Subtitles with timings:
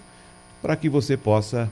[0.60, 1.70] para que você possa,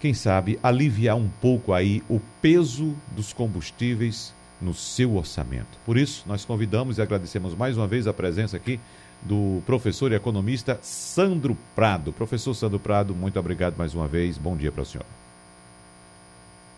[0.00, 5.78] quem sabe, aliviar um pouco aí o peso dos combustíveis no seu orçamento.
[5.84, 8.80] Por isso, nós convidamos e agradecemos mais uma vez a presença aqui
[9.22, 12.12] do professor e economista Sandro Prado.
[12.12, 14.38] Professor Sandro Prado, muito obrigado mais uma vez.
[14.38, 15.06] Bom dia para o senhor.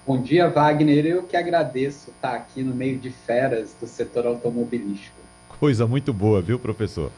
[0.07, 1.05] Bom dia, Wagner.
[1.05, 5.17] Eu que agradeço estar aqui no meio de feras do setor automobilístico.
[5.61, 7.13] Coisa muito boa, viu, professor?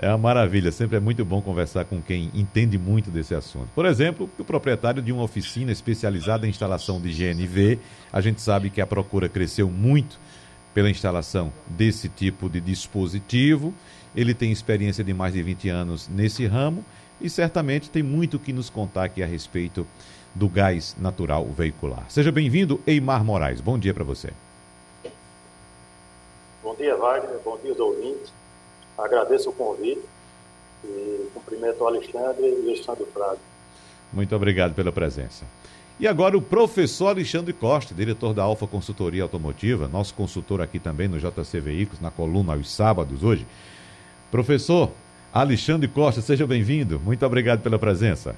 [0.00, 3.68] É uma maravilha, sempre é muito bom conversar com quem entende muito desse assunto.
[3.74, 7.80] Por exemplo, o proprietário de uma oficina especializada em instalação de GNV,
[8.12, 10.16] a gente sabe que a procura cresceu muito
[10.72, 13.74] pela instalação desse tipo de dispositivo.
[14.14, 16.84] Ele tem experiência de mais de 20 anos nesse ramo
[17.20, 19.84] e certamente tem muito que nos contar aqui a respeito
[20.32, 22.04] do gás natural veicular.
[22.08, 23.60] Seja bem-vindo, Eimar Moraes.
[23.60, 24.30] Bom dia para você.
[26.62, 27.40] Bom dia, Wagner.
[27.44, 28.37] Bom dia ouvintes.
[28.98, 30.02] Agradeço o convite
[30.84, 33.38] e cumprimento o Alexandre e o Alexandre Prado.
[34.12, 35.44] Muito obrigado pela presença.
[36.00, 41.08] E agora o professor Alexandre Costa, diretor da Alfa Consultoria Automotiva, nosso consultor aqui também
[41.08, 43.44] no JC Veículos, na coluna aos sábados hoje.
[44.30, 44.90] Professor
[45.32, 47.00] Alexandre Costa, seja bem-vindo.
[47.00, 48.36] Muito obrigado pela presença.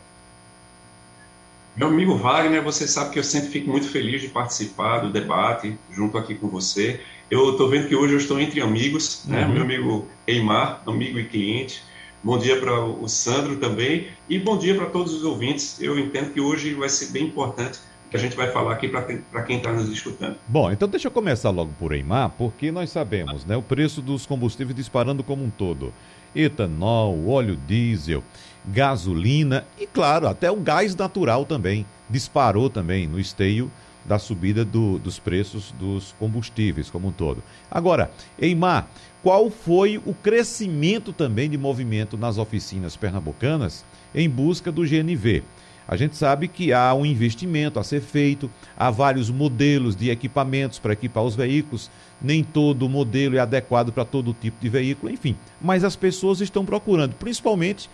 [1.81, 5.79] Meu amigo Wagner, você sabe que eu sempre fico muito feliz de participar do debate
[5.91, 7.01] junto aqui com você.
[7.31, 9.47] Eu estou vendo que hoje eu estou entre amigos, né?
[9.47, 9.53] Uhum.
[9.55, 11.83] Meu amigo Eimar, amigo e cliente.
[12.23, 15.81] Bom dia para o Sandro também e bom dia para todos os ouvintes.
[15.81, 17.79] Eu entendo que hoje vai ser bem importante
[18.11, 20.37] que a gente vai falar aqui para quem está nos escutando.
[20.47, 24.27] Bom, então deixa eu começar logo por Eimar, porque nós sabemos, né, o preço dos
[24.27, 25.95] combustíveis disparando como um todo.
[26.37, 28.23] Etanol, óleo diesel,
[28.67, 33.71] gasolina e, claro, até o gás natural também disparou também no esteio
[34.05, 37.43] da subida do, dos preços dos combustíveis como um todo.
[37.71, 38.89] Agora, Eimar,
[39.23, 43.85] qual foi o crescimento também de movimento nas oficinas pernambucanas
[44.15, 45.43] em busca do GNV?
[45.87, 50.79] A gente sabe que há um investimento a ser feito, há vários modelos de equipamentos
[50.79, 51.91] para equipar os veículos,
[52.23, 55.37] nem todo modelo é adequado para todo tipo de veículo, enfim.
[55.61, 57.91] Mas as pessoas estão procurando, principalmente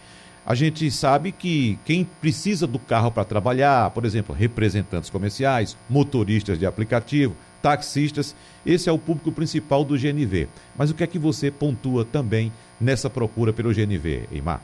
[0.46, 6.56] a gente sabe que quem precisa do carro para trabalhar, por exemplo, representantes comerciais, motoristas
[6.56, 8.32] de aplicativo, taxistas,
[8.64, 10.46] esse é o público principal do GNV.
[10.76, 14.60] Mas o que é que você pontua também nessa procura pelo GNV, Eimar?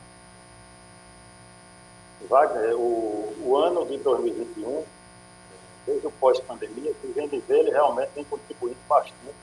[2.29, 4.83] Wagner, o, o ano de 2021,
[5.85, 9.35] desde o pós-pandemia, o GNV ele realmente tem contribuído bastante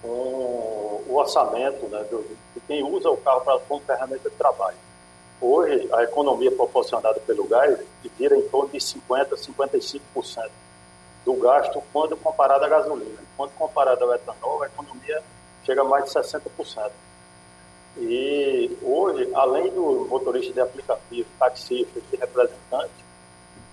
[0.00, 4.76] com o orçamento né, de quem usa o carro para, como ferramenta de trabalho.
[5.44, 7.76] Hoje, a economia proporcionada pelo gás
[8.16, 10.50] gira em torno de 50%, 55%
[11.24, 13.18] do gasto quando comparado à gasolina.
[13.36, 15.20] Quando comparado ao etanol, a economia
[15.64, 16.90] chega a mais de 60%.
[17.98, 22.92] E hoje, além do motorista de aplicativo, taxista e representante,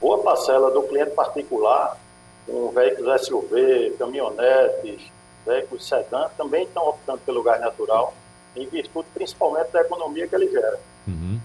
[0.01, 1.97] boa parcela do cliente particular,
[2.47, 5.03] com veículos SUV, caminhonetes,
[5.45, 8.11] veículos sedã, também estão optando pelo gás natural,
[8.55, 10.79] em virtude principalmente da economia que ele gera.
[11.07, 11.39] Uhum.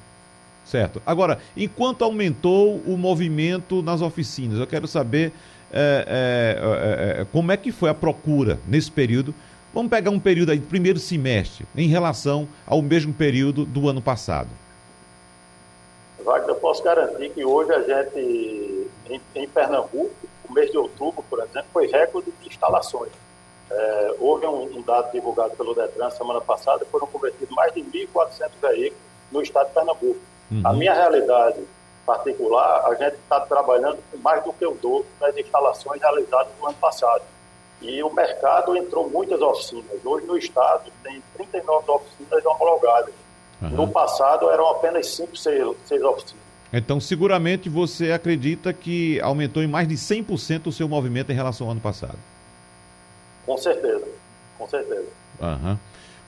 [0.64, 1.02] Certo.
[1.04, 5.32] Agora, enquanto aumentou o movimento nas oficinas, eu quero saber
[5.72, 9.34] é, é, é, como é que foi a procura nesse período.
[9.74, 14.48] Vamos pegar um período aí, primeiro semestre, em relação ao mesmo período do ano passado.
[16.24, 20.14] Wagner, eu posso garantir que hoje a gente, em, em Pernambuco,
[20.48, 23.10] o mês de outubro, por exemplo, foi recorde de instalações.
[23.70, 28.50] É, houve um, um, dado divulgado pelo Detran semana passada, foram convertidos mais de 1.400
[28.62, 29.02] veículos
[29.32, 30.20] no estado de Pernambuco.
[30.50, 30.62] Uhum.
[30.64, 31.60] A minha realidade
[32.04, 36.66] particular, a gente está trabalhando com mais do que o dobro das instalações realizadas no
[36.66, 37.22] ano passado.
[37.80, 40.04] E o mercado entrou muitas oficinas.
[40.04, 43.14] Hoje no estado tem 39 oficinas homologadas.
[43.60, 43.70] Uhum.
[43.70, 46.44] No passado eram apenas 5, 6, 6 oficinas.
[46.72, 51.68] Então, seguramente você acredita que aumentou em mais de 100% o seu movimento em relação
[51.68, 52.18] ao ano passado.
[53.46, 54.06] Com certeza,
[54.58, 55.06] com certeza.
[55.40, 55.78] Uhum.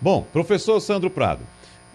[0.00, 1.40] Bom, professor Sandro Prado,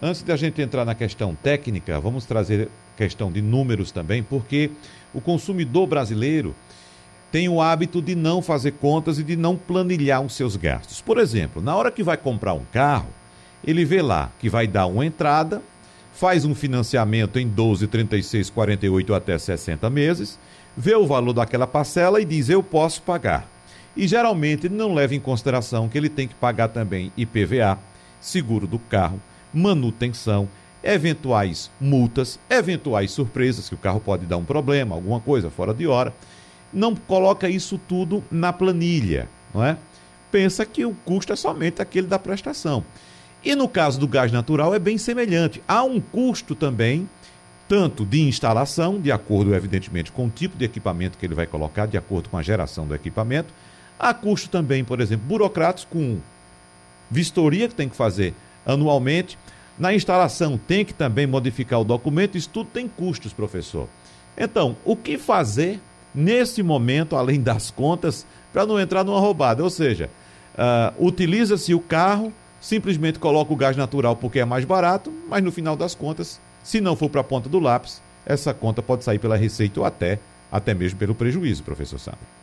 [0.02, 4.68] antes de a gente entrar na questão técnica, vamos trazer questão de números também, porque
[5.14, 6.54] o consumidor brasileiro
[7.30, 11.00] tem o hábito de não fazer contas e de não planilhar os seus gastos.
[11.00, 13.08] Por exemplo, na hora que vai comprar um carro,
[13.64, 15.62] ele vê lá que vai dar uma entrada,
[16.12, 20.38] faz um financiamento em 12, 36, 48 até 60 meses,
[20.76, 23.48] vê o valor daquela parcela e diz: Eu posso pagar.
[23.96, 27.78] E geralmente ele não leva em consideração que ele tem que pagar também IPVA,
[28.20, 29.20] seguro do carro,
[29.52, 30.48] manutenção,
[30.82, 35.86] eventuais multas, eventuais surpresas, que o carro pode dar um problema, alguma coisa fora de
[35.86, 36.12] hora.
[36.72, 39.76] Não coloca isso tudo na planilha, não é?
[40.30, 42.82] Pensa que o custo é somente aquele da prestação.
[43.44, 45.62] E no caso do gás natural é bem semelhante.
[45.68, 47.08] Há um custo também,
[47.68, 51.86] tanto de instalação, de acordo, evidentemente, com o tipo de equipamento que ele vai colocar,
[51.86, 53.52] de acordo com a geração do equipamento.
[53.98, 56.18] Há custo também, por exemplo, burocráticos com
[57.10, 58.34] vistoria que tem que fazer
[58.66, 59.38] anualmente.
[59.78, 63.88] Na instalação tem que também modificar o documento, isso tudo tem custos, professor.
[64.36, 65.80] Então, o que fazer
[66.14, 69.62] nesse momento, além das contas, para não entrar numa roubada?
[69.62, 70.10] Ou seja,
[70.54, 75.50] uh, utiliza-se o carro, simplesmente coloca o gás natural porque é mais barato, mas no
[75.50, 79.18] final das contas, se não for para a ponta do lápis, essa conta pode sair
[79.18, 80.18] pela receita ou até,
[80.50, 82.41] até mesmo pelo prejuízo, professor Sandro.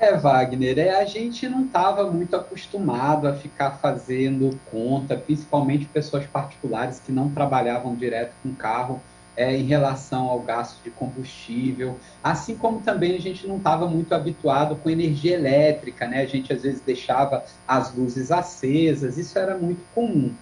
[0.00, 6.24] É, Wagner, é, a gente não estava muito acostumado a ficar fazendo conta, principalmente pessoas
[6.24, 8.98] particulares que não trabalhavam direto com carro
[9.36, 14.14] é, em relação ao gasto de combustível, assim como também a gente não estava muito
[14.14, 16.22] habituado com energia elétrica, né?
[16.22, 20.32] A gente às vezes deixava as luzes acesas, isso era muito comum.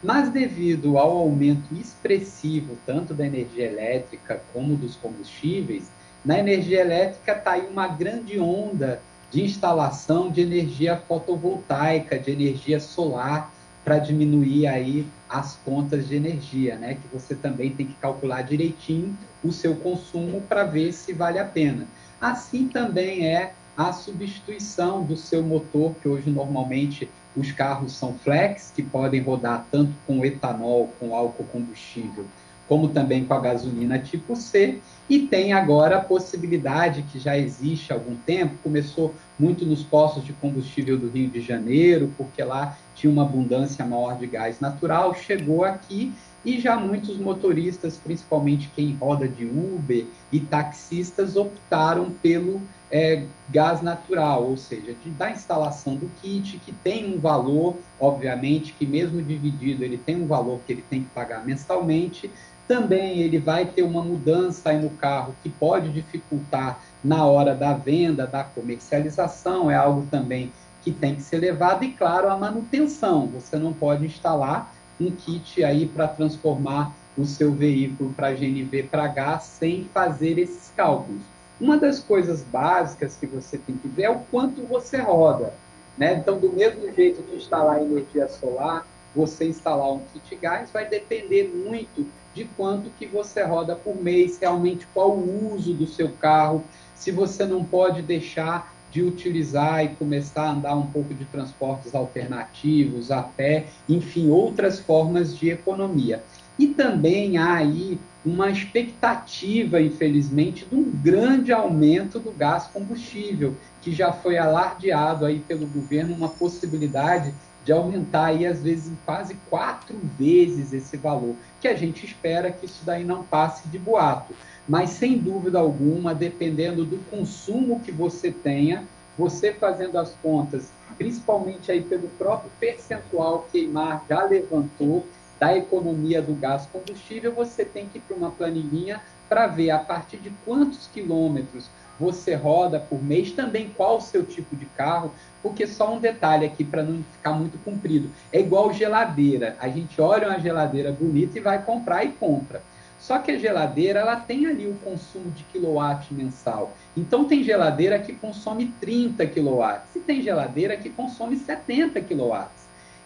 [0.00, 5.90] Mas devido ao aumento expressivo tanto da energia elétrica como dos combustíveis,
[6.24, 9.00] na energia elétrica está aí uma grande onda
[9.30, 13.52] de instalação de energia fotovoltaica, de energia solar,
[13.84, 16.94] para diminuir aí as contas de energia, né?
[16.94, 21.44] Que você também tem que calcular direitinho o seu consumo para ver se vale a
[21.44, 21.86] pena.
[22.20, 28.72] Assim também é a substituição do seu motor, que hoje normalmente os carros são flex,
[28.74, 32.26] que podem rodar tanto com etanol, com álcool combustível,
[32.68, 34.78] como também com a gasolina tipo C,
[35.08, 40.24] e tem agora a possibilidade que já existe há algum tempo, começou muito nos postos
[40.24, 45.14] de combustível do Rio de Janeiro, porque lá tinha uma abundância maior de gás natural,
[45.14, 46.12] chegou aqui
[46.44, 52.60] e já muitos motoristas, principalmente quem roda de Uber e taxistas, optaram pelo
[52.90, 58.72] é, gás natural, ou seja, de, da instalação do kit, que tem um valor, obviamente,
[58.72, 62.30] que mesmo dividido, ele tem um valor que ele tem que pagar mensalmente,
[62.68, 67.72] também ele vai ter uma mudança aí no carro que pode dificultar na hora da
[67.72, 73.26] venda, da comercialização, é algo também que tem que ser levado e claro, a manutenção.
[73.28, 79.08] Você não pode instalar um kit aí para transformar o seu veículo para GNV para
[79.08, 81.22] gás sem fazer esses cálculos.
[81.60, 85.52] Uma das coisas básicas que você tem que ver é o quanto você roda.
[85.96, 86.14] Né?
[86.14, 91.48] Então, do mesmo jeito de instalar energia solar, você instalar um kit gás vai depender
[91.48, 92.06] muito
[92.38, 96.62] de quanto que você roda por mês, realmente qual o uso do seu carro,
[96.94, 101.94] se você não pode deixar de utilizar e começar a andar um pouco de transportes
[101.94, 106.22] alternativos, a pé, enfim, outras formas de economia.
[106.56, 113.92] E também há aí uma expectativa, infelizmente, de um grande aumento do gás combustível, que
[113.92, 119.94] já foi alardeado aí pelo governo uma possibilidade de aumentar aí, às vezes, quase quatro
[120.18, 124.34] vezes esse valor, que a gente espera que isso daí não passe de boato.
[124.68, 128.84] Mas, sem dúvida alguma, dependendo do consumo que você tenha,
[129.16, 135.04] você fazendo as contas, principalmente aí pelo próprio percentual que Eimar já levantou
[135.40, 139.78] da economia do gás combustível, você tem que ir para uma planilhinha para ver a
[139.78, 145.12] partir de quantos quilômetros você roda por mês, também qual o seu tipo de carro,
[145.42, 148.10] porque só um detalhe aqui para não ficar muito comprido.
[148.32, 149.56] É igual geladeira.
[149.60, 152.62] A gente olha uma geladeira bonita e vai comprar e compra.
[152.98, 156.72] Só que a geladeira ela tem ali o consumo de quilowatt mensal.
[156.96, 162.57] Então tem geladeira que consome 30 quilowatts e tem geladeira que consome 70 quilowatts.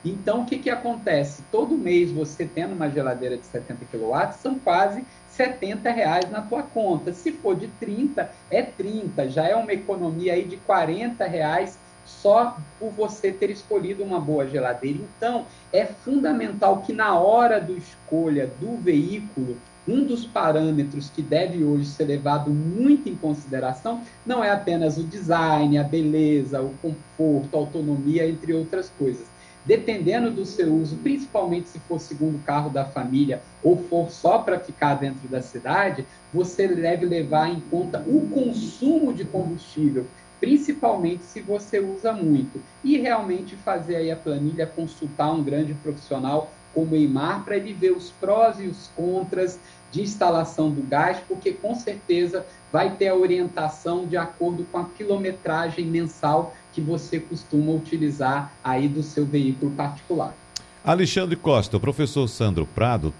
[0.05, 1.43] Então, o que, que acontece?
[1.53, 6.63] Todo mês você tendo uma geladeira de 70 kW, são quase 70 reais na tua
[6.63, 7.13] conta.
[7.13, 9.29] Se for de 30, é 30.
[9.29, 14.47] Já é uma economia aí de 40 reais só por você ter escolhido uma boa
[14.49, 14.99] geladeira.
[15.17, 19.57] Então, é fundamental que na hora da escolha do veículo,
[19.87, 25.03] um dos parâmetros que deve hoje ser levado muito em consideração não é apenas o
[25.03, 29.32] design, a beleza, o conforto, a autonomia, entre outras coisas.
[29.65, 34.59] Dependendo do seu uso, principalmente se for segundo carro da família ou for só para
[34.59, 36.05] ficar dentro da cidade,
[36.35, 40.05] você deve levar em conta o consumo de combustível,
[40.41, 42.61] principalmente se você usa muito.
[42.83, 47.73] E realmente fazer aí a planilha, consultar um grande profissional como o Eimar para ele
[47.73, 49.61] ver os prós e os contras
[49.93, 54.85] de instalação do gás, porque com certeza vai ter a orientação de acordo com a
[54.87, 60.35] quilometragem mensal que você costuma utilizar aí do seu veículo particular.
[60.83, 63.15] Alexandre Costa, o professor Sandro Prado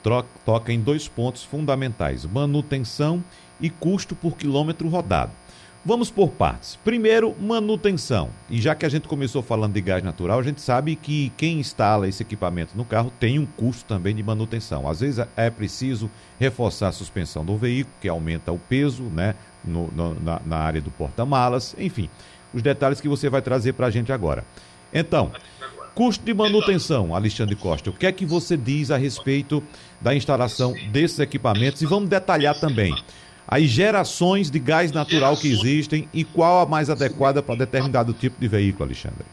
[0.45, 3.23] toca em dois pontos fundamentais: manutenção
[3.61, 5.31] e custo por quilômetro rodado.
[5.85, 6.79] Vamos por partes.
[6.85, 8.31] Primeiro, manutenção.
[8.49, 11.59] E já que a gente começou falando de gás natural, a gente sabe que quem
[11.59, 14.89] instala esse equipamento no carro tem um custo também de manutenção.
[14.89, 16.09] Às vezes é preciso
[16.39, 19.35] reforçar a suspensão do veículo, que aumenta o peso né,
[19.65, 22.09] no, no, na, na área do porta-malas, enfim.
[22.55, 24.45] Os detalhes que você vai trazer para a gente agora.
[24.95, 25.33] Então,
[25.97, 27.91] custo de manutenção, Alexandre Costa.
[27.91, 29.61] O que é que você diz a respeito
[30.01, 31.83] da instalação desses equipamentos?
[31.83, 32.95] E vamos detalhar também
[33.47, 38.41] as gerações de gás natural que existem e qual a mais adequada para determinado tipo
[38.41, 39.25] de veículo, Alexandre?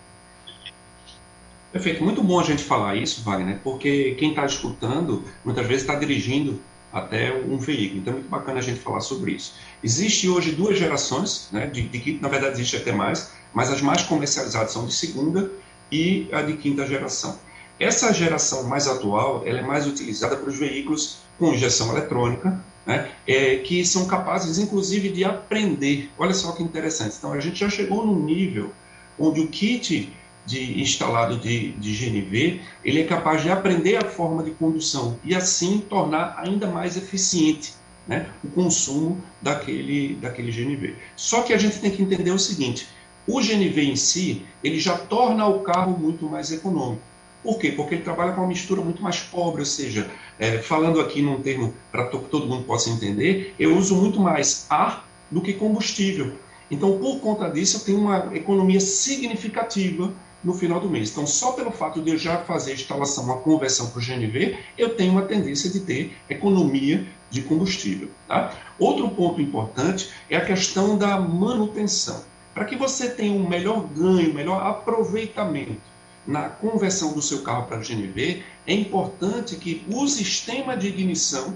[1.72, 5.96] Perfeito, muito bom a gente falar isso, Wagner, porque quem está escutando muitas vezes está
[5.96, 6.60] dirigindo
[6.92, 9.54] até um veículo, então é muito bacana a gente falar sobre isso.
[9.84, 14.02] Existe hoje duas gerações, né, de, de, na verdade existe até mais, mas as mais
[14.02, 15.52] comercializadas são de segunda
[15.92, 17.38] e a de quinta geração.
[17.80, 23.10] Essa geração mais atual, ela é mais utilizada para os veículos com injeção eletrônica, né,
[23.28, 26.10] é, que são capazes, inclusive, de aprender.
[26.18, 27.16] Olha só que interessante.
[27.18, 28.72] Então, a gente já chegou num nível
[29.18, 30.12] onde o kit
[30.46, 35.36] de, instalado de, de GNV ele é capaz de aprender a forma de condução e,
[35.36, 37.74] assim, tornar ainda mais eficiente
[38.08, 40.96] né, o consumo daquele, daquele GNV.
[41.16, 42.88] Só que a gente tem que entender o seguinte,
[43.28, 47.04] o GNV em si, ele já torna o carro muito mais econômico.
[47.44, 47.72] Por quê?
[47.72, 51.42] Porque ele trabalha com uma mistura muito mais pobre, ou seja, é, falando aqui num
[51.42, 56.34] termo para que todo mundo possa entender, eu uso muito mais ar do que combustível.
[56.70, 61.12] Então, por conta disso, eu tenho uma economia significativa no final do mês.
[61.12, 64.58] Então, só pelo fato de eu já fazer a instalação, uma conversão para o GNV,
[64.78, 68.10] eu tenho uma tendência de ter economia de combustível.
[68.28, 68.54] Tá?
[68.78, 72.24] Outro ponto importante é a questão da manutenção.
[72.54, 75.90] Para que você tenha um melhor ganho, melhor aproveitamento
[76.30, 81.56] na conversão do seu carro para GNV, é importante que o sistema de ignição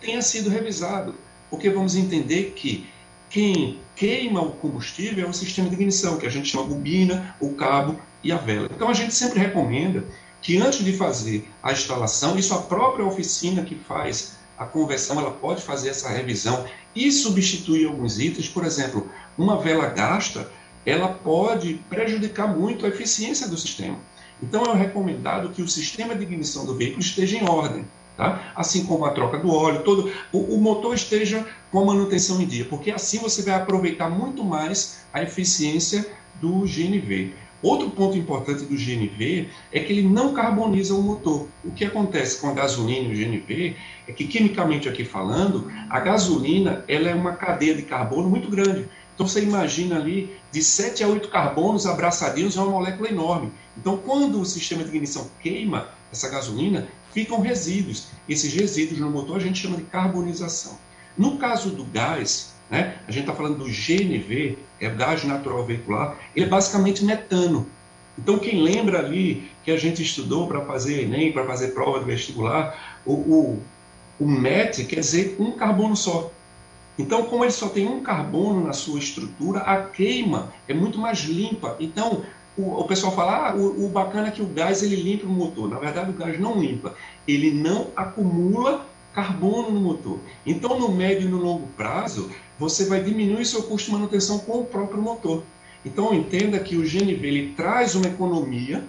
[0.00, 1.14] tenha sido revisado,
[1.48, 2.88] porque vamos entender que
[3.28, 7.54] quem queima o combustível é o sistema de ignição, que a gente chama bobina, o
[7.54, 8.68] cabo e a vela.
[8.74, 10.04] Então a gente sempre recomenda
[10.42, 15.30] que antes de fazer a instalação, isso a própria oficina que faz a conversão, ela
[15.30, 20.50] pode fazer essa revisão e substituir alguns itens, por exemplo, uma vela gasta,
[20.84, 23.98] ela pode prejudicar muito a eficiência do sistema.
[24.42, 27.84] Então é recomendado que o sistema de ignição do veículo esteja em ordem,
[28.16, 28.52] tá?
[28.56, 32.46] assim como a troca do óleo, todo o, o motor esteja com a manutenção em
[32.46, 36.06] dia, porque assim você vai aproveitar muito mais a eficiência
[36.40, 37.34] do GNV.
[37.62, 41.46] Outro ponto importante do GNV é que ele não carboniza o motor.
[41.62, 43.76] O que acontece com a gasolina e o GNV
[44.08, 48.88] é que, quimicamente aqui falando, a gasolina ela é uma cadeia de carbono muito grande.
[49.20, 53.52] Então você imagina ali de 7 a 8 carbonos abraçadinhos é uma molécula enorme.
[53.76, 58.06] Então quando o sistema de ignição queima essa gasolina, ficam resíduos.
[58.26, 60.78] Esses resíduos no motor a gente chama de carbonização.
[61.18, 66.16] No caso do gás, né, a gente está falando do GNV, é gás natural veicular,
[66.34, 67.66] ele é basicamente metano.
[68.18, 72.06] Então, quem lembra ali que a gente estudou para fazer Enem, para fazer prova de
[72.06, 73.62] vestibular, o, o,
[74.18, 76.32] o MET quer dizer um carbono só.
[77.00, 81.20] Então, como ele só tem um carbono na sua estrutura, a queima é muito mais
[81.20, 81.74] limpa.
[81.80, 82.22] Então,
[82.58, 85.30] o, o pessoal fala, ah, o, o, bacana é que o gás ele limpa o
[85.30, 85.70] motor.
[85.70, 86.94] Na verdade, o gás não limpa.
[87.26, 90.18] Ele não acumula carbono no motor.
[90.44, 94.58] Então, no médio e no longo prazo, você vai diminuir seu custo de manutenção com
[94.60, 95.42] o próprio motor.
[95.86, 98.84] Então, entenda que o GNV ele traz uma economia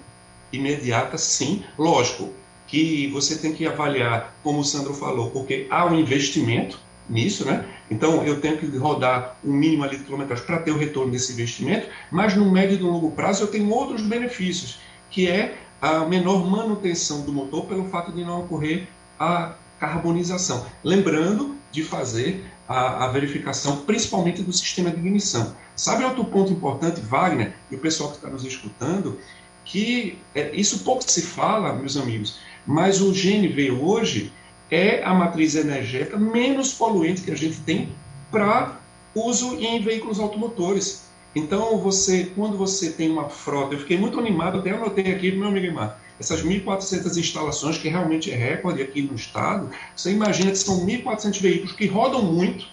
[0.51, 1.63] imediata, sim.
[1.77, 2.29] Lógico
[2.67, 6.77] que você tem que avaliar, como o Sandro falou, porque há um investimento
[7.09, 7.65] nisso, né?
[7.91, 11.33] Então eu tenho que rodar um mínimo ali de quilometragem para ter o retorno desse
[11.33, 14.79] investimento, mas no médio e no longo prazo eu tenho outros benefícios,
[15.09, 18.87] que é a menor manutenção do motor pelo fato de não ocorrer
[19.19, 20.65] a carbonização.
[20.83, 25.53] Lembrando de fazer a, a, verificação, principalmente do sistema de ignição.
[25.75, 29.17] Sabe outro ponto importante, Wagner, e o pessoal que está nos escutando,
[29.65, 34.31] que é, isso pouco se fala, meus amigos, mas o GNV hoje
[34.71, 37.89] é a matriz energética menos poluente que a gente tem
[38.31, 38.79] para
[39.13, 41.03] uso em veículos automotores.
[41.35, 45.49] Então, você, quando você tem uma frota, eu fiquei muito animado, até anotei aqui meu
[45.49, 50.57] amigo Imar, essas 1.400 instalações, que realmente é recorde aqui no estado, você imagina que
[50.57, 52.65] são 1.400 veículos que rodam muito,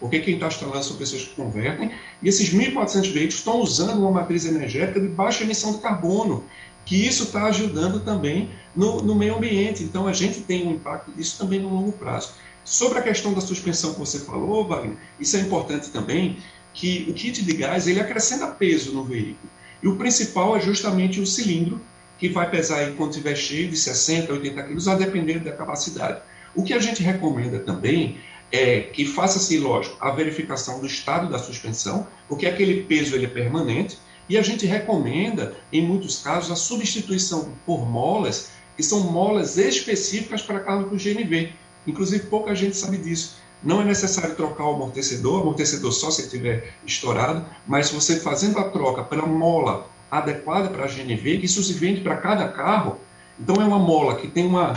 [0.00, 1.90] porque quem está instalando são pessoas que convertem,
[2.22, 6.44] e esses 1.400 veículos estão usando uma matriz energética de baixa emissão de carbono,
[6.86, 9.82] que isso está ajudando também no, no meio ambiente.
[9.82, 12.30] Então, a gente tem um impacto disso também no longo prazo.
[12.64, 16.38] Sobre a questão da suspensão que você falou, Wagner, isso é importante também,
[16.72, 19.50] que o kit de gás ele acrescenta peso no veículo.
[19.82, 21.80] E o principal é justamente o cilindro,
[22.18, 26.20] que vai pesar aí, quando estiver cheio de 60, 80 quilos, a depender da capacidade.
[26.54, 28.18] O que a gente recomenda também
[28.50, 33.28] é que faça-se, lógico, a verificação do estado da suspensão, porque aquele peso ele é
[33.28, 39.56] permanente, e a gente recomenda, em muitos casos, a substituição por molas, que são molas
[39.56, 41.52] específicas para carro com GNV.
[41.86, 43.36] Inclusive, pouca gente sabe disso.
[43.62, 48.68] Não é necessário trocar o amortecedor, amortecedor só se estiver estourado, mas você fazendo a
[48.68, 52.98] troca pela mola adequada para a GNV, que isso se vende para cada carro,
[53.40, 54.74] então é uma mola que tem uma,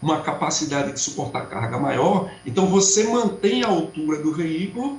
[0.00, 4.98] uma capacidade de suportar carga maior, então você mantém a altura do veículo,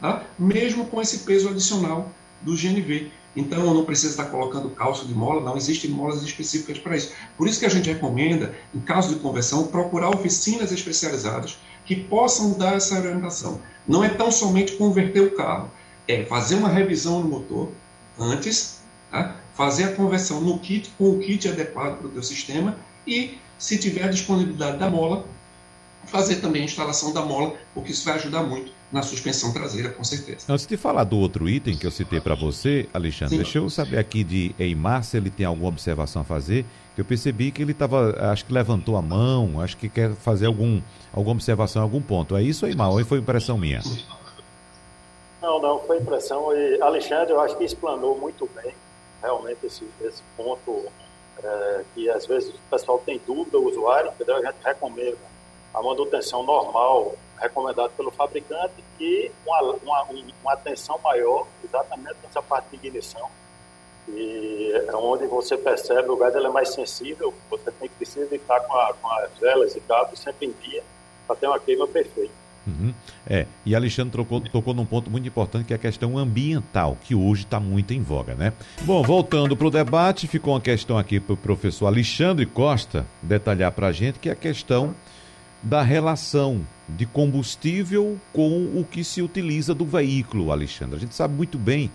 [0.00, 0.24] tá?
[0.38, 2.10] mesmo com esse peso adicional
[2.42, 3.12] do GNV.
[3.34, 7.12] Então não precisa estar colocando cálcio de mola, não existem molas específicas para isso.
[7.36, 12.52] Por isso que a gente recomenda, em caso de conversão, procurar oficinas especializadas que possam
[12.52, 13.60] dar essa orientação.
[13.86, 15.70] Não é tão somente converter o carro,
[16.08, 17.68] é fazer uma revisão no motor
[18.18, 19.36] antes, tá?
[19.54, 23.78] fazer a conversão no kit com o kit adequado para o teu sistema e, se
[23.78, 25.24] tiver disponibilidade da mola,
[26.06, 30.02] fazer também a instalação da mola, porque isso vai ajudar muito na suspensão traseira, com
[30.02, 30.46] certeza.
[30.48, 33.42] Antes de falar do outro item que eu citei para você, Alexandre, Sim.
[33.42, 36.64] deixa eu saber aqui de Eimar se ele tem alguma observação a fazer.
[36.98, 40.82] Eu percebi que ele estava, acho que levantou a mão, acho que quer fazer algum,
[41.12, 42.36] alguma observação em algum ponto.
[42.36, 43.80] É isso, Eimar, ou foi impressão minha?
[45.40, 46.52] Não, não, foi impressão.
[46.52, 48.74] E Alexandre, eu acho que explanou muito bem
[49.22, 50.86] realmente esse, esse ponto
[51.42, 54.36] é, que às vezes o pessoal tem dúvida, o usuário, entendeu?
[54.36, 55.16] A gente recomenda
[55.72, 60.02] a manutenção normal recomendada pelo fabricante e uma, uma,
[60.42, 63.28] uma atenção maior exatamente nessa parte de ignição
[64.08, 68.34] e é onde você percebe o gás ele é mais sensível, você tem que precisa
[68.34, 70.82] estar com, a, com as velas e cabos sempre em dia
[71.26, 72.40] para ter uma queima perfeita.
[72.66, 72.92] Uhum.
[73.26, 77.14] É, e Alexandre tocou, tocou num ponto muito importante que é a questão ambiental, que
[77.14, 78.52] hoje está muito em voga, né?
[78.82, 83.72] Bom, voltando para o debate, ficou uma questão aqui para o professor Alexandre Costa detalhar
[83.72, 84.94] para a gente, que é a questão
[85.62, 90.96] da relação de combustível com o que se utiliza do veículo, Alexandre.
[90.96, 91.90] A gente sabe muito bem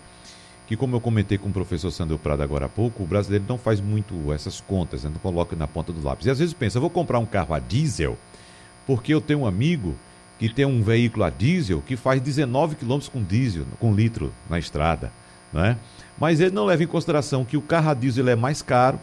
[0.66, 3.58] que, como eu comentei com o professor Sandro Prado agora há pouco, o brasileiro não
[3.58, 5.10] faz muito essas contas, né?
[5.12, 6.26] não coloca na ponta do lápis.
[6.26, 8.16] E às vezes pensa, vou comprar um carro a diesel,
[8.86, 9.94] porque eu tenho um amigo
[10.38, 14.58] que tem um veículo a diesel que faz 19 km com diesel, com litro na
[14.58, 15.10] estrada,
[15.52, 15.76] né?
[16.18, 18.98] Mas ele não leva em consideração que o carro a diesel é mais caro,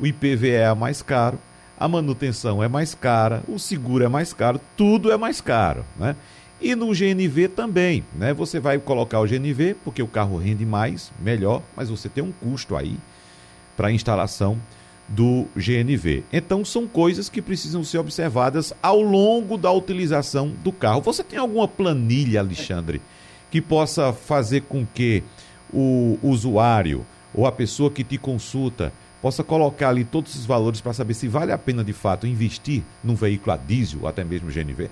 [0.00, 1.38] o IPVE é mais caro,
[1.82, 6.14] a manutenção é mais cara, o seguro é mais caro, tudo é mais caro, né?
[6.60, 8.32] E no GNV também, né?
[8.32, 12.30] Você vai colocar o GNV porque o carro rende mais, melhor, mas você tem um
[12.30, 12.96] custo aí
[13.76, 14.56] para a instalação
[15.08, 16.22] do GNV.
[16.32, 21.00] Então são coisas que precisam ser observadas ao longo da utilização do carro.
[21.00, 23.02] Você tem alguma planilha, Alexandre,
[23.50, 25.24] que possa fazer com que
[25.74, 30.92] o usuário ou a pessoa que te consulta possa colocar ali todos esses valores para
[30.92, 34.50] saber se vale a pena de fato investir num veículo a diesel ou até mesmo
[34.50, 34.90] GNV?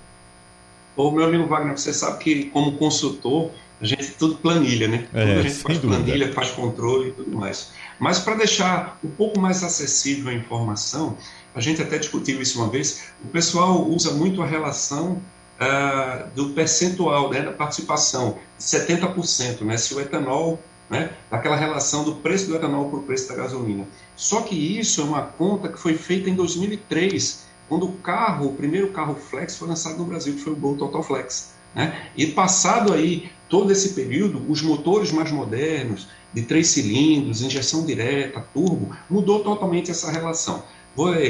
[0.95, 5.07] Ô, meu amigo Wagner, você sabe que como consultor, a gente tudo planilha, né?
[5.13, 6.03] É, tudo a gente faz dúvida.
[6.03, 7.71] planilha, faz controle e tudo mais.
[7.99, 11.17] Mas para deixar um pouco mais acessível a informação,
[11.53, 15.21] a gente até discutiu isso uma vez, o pessoal usa muito a relação
[15.59, 19.77] uh, do percentual né, da participação, 70%, né?
[19.77, 20.59] Se o etanol
[20.91, 23.87] né, daquela relação do preço do etanol o preço da gasolina.
[24.17, 28.53] Só que isso é uma conta que foi feita em 2003, quando o carro, o
[28.53, 31.53] primeiro carro flex foi lançado no Brasil, que foi o Gol Total Flex.
[31.73, 32.07] Né?
[32.17, 38.45] E passado aí todo esse período, os motores mais modernos, de três cilindros, injeção direta,
[38.53, 40.63] turbo, mudou totalmente essa relação.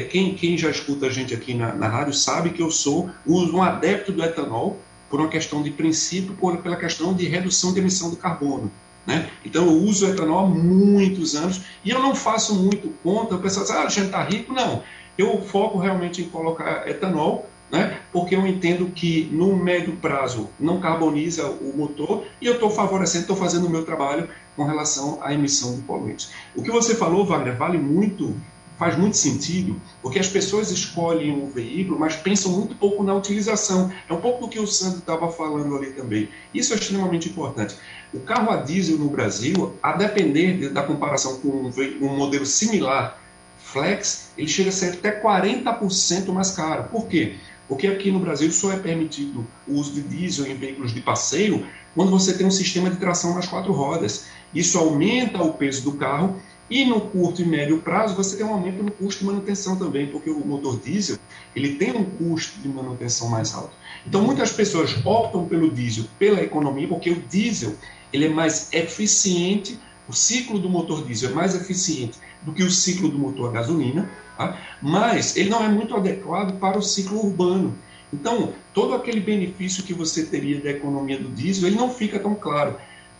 [0.09, 3.61] Quem, quem já escuta a gente aqui na, na rádio sabe que eu sou um
[3.61, 8.09] adepto do etanol por uma questão de princípio, por, pela questão de redução de emissão
[8.09, 8.71] de carbono.
[9.05, 9.29] Né?
[9.43, 13.35] Então eu uso etanol há muitos anos e eu não faço muito conta.
[13.35, 14.53] O pessoal diz, ah, a gente está rico.
[14.53, 14.83] Não,
[15.17, 17.99] eu foco realmente em colocar etanol, né?
[18.11, 23.23] porque eu entendo que no médio prazo não carboniza o motor e eu estou favorecendo,
[23.23, 26.31] estou fazendo o meu trabalho com relação à emissão de poluentes.
[26.55, 28.35] O que você falou, Wagner, vale muito
[28.81, 33.93] faz muito sentido, porque as pessoas escolhem o veículo, mas pensam muito pouco na utilização.
[34.09, 36.29] É um pouco do que o Sandro estava falando ali também.
[36.51, 37.75] Isso é extremamente importante.
[38.13, 41.71] O carro a diesel no Brasil, a depender da comparação com
[42.01, 43.17] um, modelo similar,
[43.57, 46.83] flex, ele chega a ser até 40% mais caro.
[46.91, 47.35] Por quê?
[47.69, 51.65] Porque aqui no Brasil só é permitido o uso de diesel em veículos de passeio
[51.95, 54.25] quando você tem um sistema de tração nas quatro rodas.
[54.53, 56.35] Isso aumenta o peso do carro
[56.69, 60.07] e no curto e médio prazo você tem um aumento no custo de manutenção também,
[60.07, 61.17] porque o motor diesel
[61.55, 63.71] ele tem um custo de manutenção mais alto.
[64.05, 67.75] Então muitas pessoas optam pelo diesel pela economia, porque o diesel
[68.11, 72.71] ele é mais eficiente, o ciclo do motor diesel é mais eficiente do que o
[72.71, 74.57] ciclo do motor gasolina, tá?
[74.81, 77.77] mas ele não é muito adequado para o ciclo urbano.
[78.13, 82.35] Então, todo aquele benefício que você teria da economia do diesel, ele não fica tão
[82.35, 82.75] claro.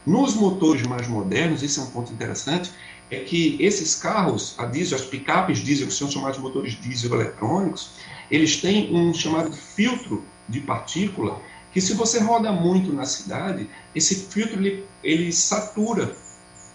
[0.06, 2.72] Nos motores mais modernos, isso é um ponto interessante,
[3.10, 7.14] é que esses carros, a diesel, as picapes diesel, que são chamados de motores diesel
[7.14, 7.92] eletrônicos,
[8.30, 11.40] eles têm um chamado filtro de partícula,
[11.72, 16.16] que se você roda muito na cidade, esse filtro ele, ele satura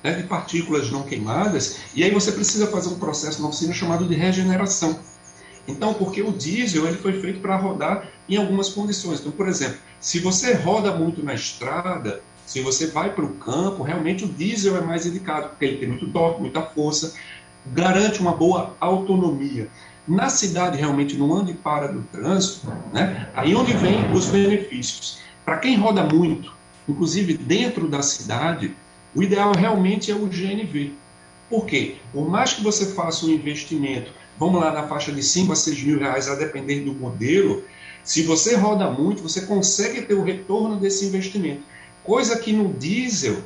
[0.02, 4.06] né, de partículas não queimadas, e aí você precisa fazer um processo na oficina chamado
[4.06, 4.98] de regeneração.
[5.68, 9.20] Então, porque o diesel ele foi feito para rodar em algumas condições.
[9.20, 13.82] Então, por exemplo, se você roda muito na estrada, se você vai para o campo,
[13.82, 17.14] realmente o diesel é mais indicado, porque ele tem muito torque, muita força,
[17.66, 19.68] garante uma boa autonomia.
[20.06, 25.18] Na cidade, realmente, no ande para do trânsito, né, aí onde vem os benefícios.
[25.44, 26.52] Para quem roda muito,
[26.88, 28.74] inclusive dentro da cidade,
[29.14, 30.92] o ideal realmente é o GNV.
[31.50, 31.96] Por quê?
[32.12, 35.82] Por mais que você faça um investimento, vamos lá na faixa de 5 a 6
[35.82, 37.64] mil reais, a depender do modelo,
[38.04, 41.62] se você roda muito, você consegue ter o retorno desse investimento.
[42.04, 43.38] Coisa que no diesel,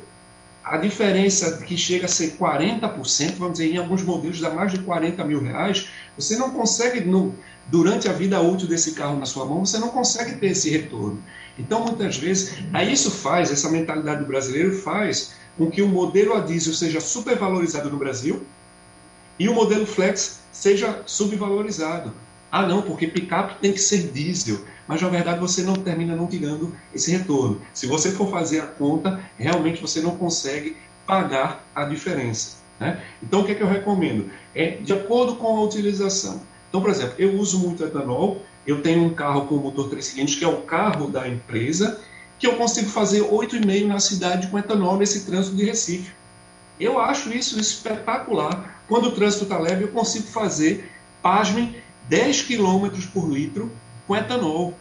[0.71, 4.79] a diferença que chega a ser 40%, vamos dizer, em alguns modelos dá mais de
[4.79, 7.35] 40 mil reais, você não consegue, no,
[7.67, 11.21] durante a vida útil desse carro na sua mão, você não consegue ter esse retorno.
[11.59, 16.35] Então, muitas vezes, aí isso faz, essa mentalidade do brasileiro faz com que o modelo
[16.35, 18.41] a diesel seja supervalorizado no Brasil
[19.41, 22.15] e o modelo flex seja subvalorizado.
[22.53, 26.27] Ah, não, porque picape tem que ser diesel mas na verdade você não termina não
[26.27, 27.63] tirando esse retorno.
[27.73, 30.77] Se você for fazer a conta, realmente você não consegue
[31.07, 32.57] pagar a diferença.
[32.81, 33.01] Né?
[33.23, 34.29] Então, o que, é que eu recomendo?
[34.53, 36.43] É de acordo com a utilização.
[36.69, 40.37] Então, por exemplo, eu uso muito etanol, eu tenho um carro com motor 3 cilindros,
[40.37, 42.01] que é o carro da empresa,
[42.37, 46.11] que eu consigo fazer 8,5 na cidade com etanol nesse trânsito de Recife.
[46.81, 48.83] Eu acho isso espetacular.
[48.89, 50.91] Quando o trânsito está leve, eu consigo fazer,
[51.23, 51.77] pasmem,
[52.09, 53.71] 10 km por litro
[54.11, 54.75] com etanol.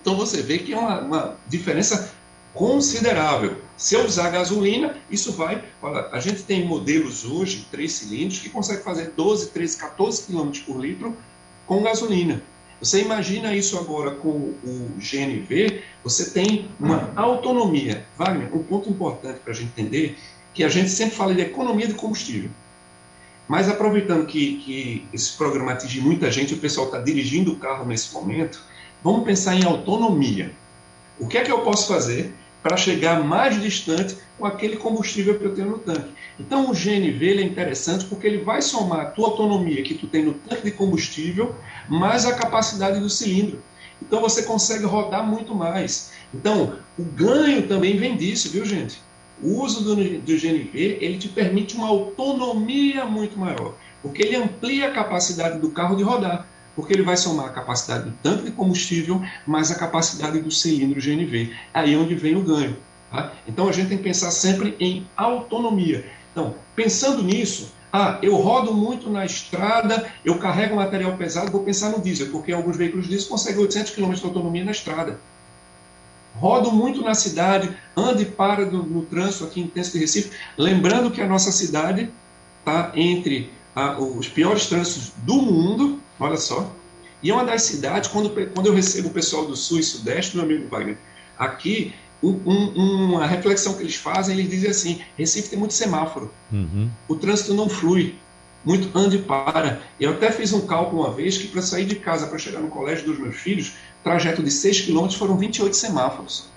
[0.00, 2.14] Então você vê que é uma, uma diferença
[2.54, 3.56] considerável.
[3.76, 5.64] Se eu usar gasolina, isso vai.
[5.82, 10.52] Olha, a gente tem modelos hoje, três cilindros, que consegue fazer 12, 13, 14 km
[10.64, 11.16] por litro
[11.66, 12.40] com gasolina.
[12.80, 18.06] Você imagina isso agora com o GNV, você tem uma autonomia.
[18.16, 20.16] Wagner, um ponto importante para a gente entender
[20.54, 22.50] que a gente sempre fala de economia de combustível.
[23.48, 27.86] Mas aproveitando que, que esse programa atinge muita gente, o pessoal está dirigindo o carro
[27.86, 28.60] nesse momento,
[29.02, 30.50] vamos pensar em autonomia.
[31.18, 35.44] O que é que eu posso fazer para chegar mais distante com aquele combustível que
[35.44, 36.10] eu tenho no tanque?
[36.38, 40.24] Então o GNV é interessante porque ele vai somar a tua autonomia que tu tem
[40.24, 41.54] no tanque de combustível
[41.88, 43.62] mais a capacidade do cilindro.
[44.02, 46.12] Então você consegue rodar muito mais.
[46.34, 49.00] Então o ganho também vem disso, viu gente?
[49.42, 54.88] O uso do, do GNV ele te permite uma autonomia muito maior, porque ele amplia
[54.88, 58.50] a capacidade do carro de rodar, porque ele vai somar a capacidade do tanque de
[58.52, 61.52] combustível mais a capacidade do cilindro GNV.
[61.72, 62.76] Aí é onde vem o ganho.
[63.10, 63.32] Tá?
[63.46, 66.04] Então a gente tem que pensar sempre em autonomia.
[66.32, 71.90] Então, pensando nisso, ah, eu rodo muito na estrada, eu carrego material pesado, vou pensar
[71.90, 75.18] no diesel, porque alguns veículos diesel conseguem 800 km de autonomia na estrada
[76.38, 80.30] rodo muito na cidade, ando e para no, no trânsito aqui intenso de Recife.
[80.56, 82.10] Lembrando que a nossa cidade
[82.60, 83.50] está entre
[83.98, 86.70] os piores trânsitos do mundo, olha só.
[87.22, 90.36] E é uma das cidades, quando, quando eu recebo o pessoal do Sul e Sudeste,
[90.36, 90.96] meu amigo Wagner,
[91.38, 96.32] aqui, um, um, uma reflexão que eles fazem, eles dizem assim: Recife tem muito semáforo,
[96.52, 96.88] uhum.
[97.08, 98.14] o trânsito não flui,
[98.66, 99.80] muito anda e para.
[99.98, 102.68] Eu até fiz um cálculo uma vez que para sair de casa para chegar no
[102.68, 106.48] colégio dos meus filhos, trajeto de 6 quilômetros foram 28 semáforos.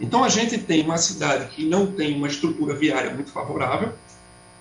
[0.00, 3.92] Então a gente tem uma cidade que não tem uma estrutura viária muito favorável,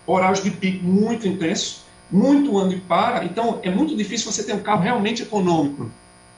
[0.06, 4.54] horários de pico muito intensos, muito ando e para, então é muito difícil você ter
[4.54, 5.90] um carro realmente econômico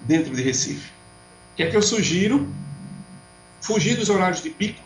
[0.02, 0.92] dentro de Recife.
[1.54, 2.48] O que é que eu sugiro?
[3.60, 4.80] Fugir dos horários de pico,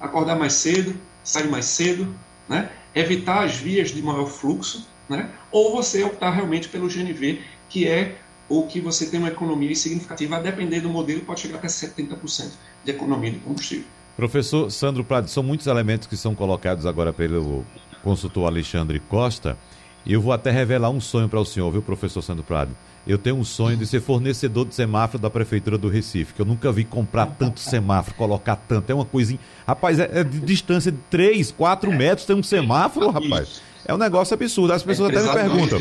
[0.00, 2.14] acordar mais cedo, sair mais cedo,
[2.48, 2.70] né?
[2.94, 4.86] evitar as vias de maior fluxo,
[5.16, 5.30] né?
[5.50, 8.16] ou você optar realmente pelo GNV, que é
[8.48, 12.50] o que você tem uma economia significativa, a depender do modelo, pode chegar até 70%
[12.84, 13.84] de economia de combustível.
[14.16, 17.64] Professor Sandro Prado, são muitos elementos que são colocados agora pelo
[18.02, 19.56] consultor Alexandre Costa,
[20.04, 22.76] e eu vou até revelar um sonho para o senhor, viu, professor Sandro Prado?
[23.06, 26.46] Eu tenho um sonho de ser fornecedor de semáforo da Prefeitura do Recife, que eu
[26.46, 28.90] nunca vi comprar tanto semáforo, colocar tanto.
[28.90, 29.36] É uma coisa.
[29.66, 33.60] Rapaz, é, é de distância de 3, 4 metros tem um semáforo, rapaz.
[33.84, 34.72] É um negócio absurdo.
[34.72, 35.80] As pessoas é, até me perguntam: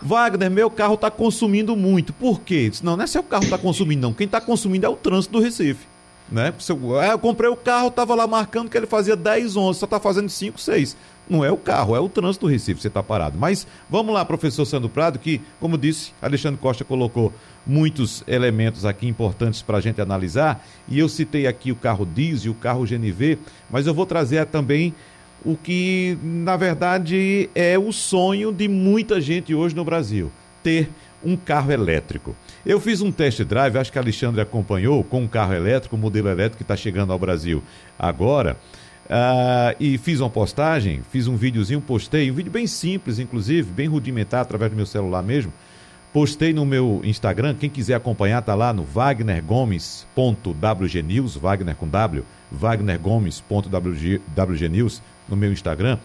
[0.00, 2.12] Wagner, meu carro está consumindo muito.
[2.12, 2.70] Por quê?
[2.82, 4.12] Não, não é se o carro está consumindo, não.
[4.12, 5.86] Quem está consumindo é o trânsito do Recife.
[6.30, 6.54] Né?
[6.68, 9.84] Eu, é, eu comprei o carro, estava lá marcando que ele fazia 10, 11, só
[9.84, 10.96] está fazendo 5, 6
[11.30, 13.38] não é o carro, é o trânsito do Recife, você está parado.
[13.38, 17.32] Mas vamos lá, professor Sandro Prado, que, como disse, Alexandre Costa colocou
[17.64, 22.52] muitos elementos aqui importantes para a gente analisar, e eu citei aqui o carro diesel,
[22.52, 23.38] o carro GNV,
[23.70, 24.92] mas eu vou trazer também
[25.44, 30.30] o que, na verdade, é o sonho de muita gente hoje no Brasil:
[30.62, 30.90] ter
[31.24, 32.36] um carro elétrico.
[32.64, 35.98] Eu fiz um test drive, acho que a Alexandre acompanhou, com um carro elétrico, um
[35.98, 37.62] modelo elétrico que está chegando ao Brasil
[37.98, 38.56] agora.
[39.06, 43.88] Uh, e fiz uma postagem, fiz um videozinho, postei, um vídeo bem simples, inclusive, bem
[43.88, 45.52] rudimentar, através do meu celular mesmo.
[46.12, 55.02] Postei no meu Instagram, quem quiser acompanhar, tá lá no wagnergomes.wgnews, Wagner com W, wagnergomes.wgnews
[55.30, 55.98] no meu Instagram.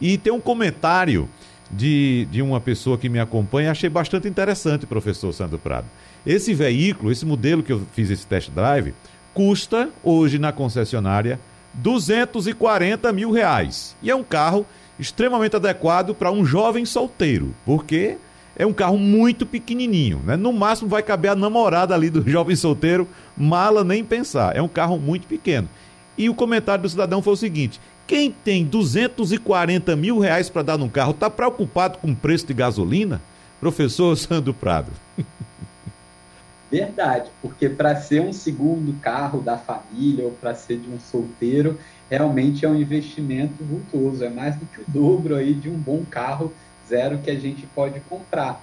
[0.00, 1.28] E tem um comentário
[1.70, 5.86] de, de uma pessoa que me acompanha, achei bastante interessante, professor Sandro Prado.
[6.26, 8.94] Esse veículo, esse modelo que eu fiz esse test drive,
[9.32, 11.38] custa hoje na concessionária
[11.74, 13.96] 240 mil reais.
[14.02, 14.66] E é um carro
[14.98, 18.16] extremamente adequado para um jovem solteiro, porque
[18.56, 20.36] é um carro muito pequenininho, né?
[20.36, 24.54] No máximo vai caber a namorada ali do jovem solteiro, mala nem pensar.
[24.54, 25.68] É um carro muito pequeno.
[26.18, 30.76] E o comentário do cidadão foi o seguinte: quem tem 240 mil reais para dar
[30.76, 33.22] num carro está preocupado com o preço de gasolina?
[33.60, 34.90] Professor Sandro Prado.
[36.68, 41.78] Verdade, porque para ser um segundo carro da família ou para ser de um solteiro,
[42.10, 46.04] realmente é um investimento vultuoso, é mais do que o dobro aí de um bom
[46.10, 46.52] carro
[46.88, 48.60] zero que a gente pode comprar.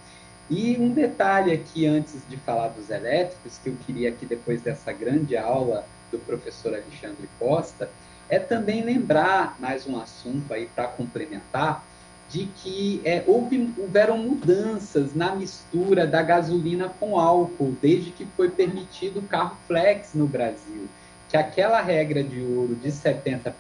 [0.50, 4.92] E um detalhe aqui antes de falar dos elétricos, que eu queria aqui depois dessa
[4.92, 7.90] grande aula do professor Alexandre Costa,
[8.30, 11.84] é também lembrar mais um assunto aí para complementar,
[12.30, 18.50] de que é, houve, houveram mudanças na mistura da gasolina com álcool, desde que foi
[18.50, 20.88] permitido o carro flex no Brasil.
[21.30, 23.54] Que aquela regra de ouro de 70%,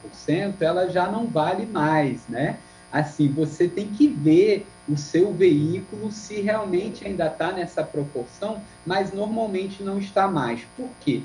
[0.61, 2.57] ela já não vale mais, né?
[2.91, 9.11] Assim, você tem que ver o seu veículo se realmente ainda está nessa proporção, mas
[9.11, 10.61] normalmente não está mais.
[10.75, 11.21] Por quê?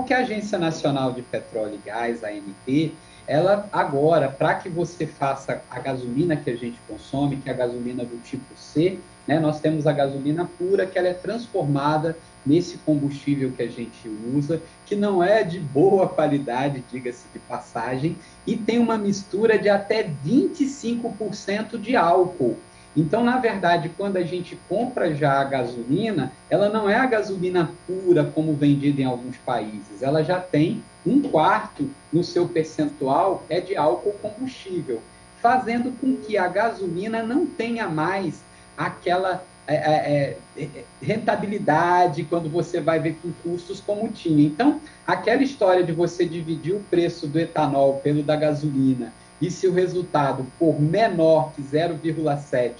[0.00, 2.92] A Agência Nacional de Petróleo e Gás, ANP,
[3.26, 7.56] ela agora, para que você faça a gasolina que a gente consome, que é a
[7.56, 12.76] gasolina do tipo C, né, nós temos a gasolina pura, que ela é transformada nesse
[12.78, 18.54] combustível que a gente usa, que não é de boa qualidade, diga-se de passagem, e
[18.56, 22.58] tem uma mistura de até 25% de álcool.
[22.96, 27.70] Então, na verdade, quando a gente compra já a gasolina, ela não é a gasolina
[27.86, 33.60] pura como vendida em alguns países, ela já tem um quarto no seu percentual é
[33.60, 35.00] de álcool combustível,
[35.42, 38.42] fazendo com que a gasolina não tenha mais
[38.76, 40.68] aquela é, é, é,
[41.00, 44.46] rentabilidade quando você vai ver com custos como tinha.
[44.46, 49.12] Então, aquela história de você dividir o preço do etanol pelo da gasolina
[49.44, 52.72] e se o resultado for menor que 0,7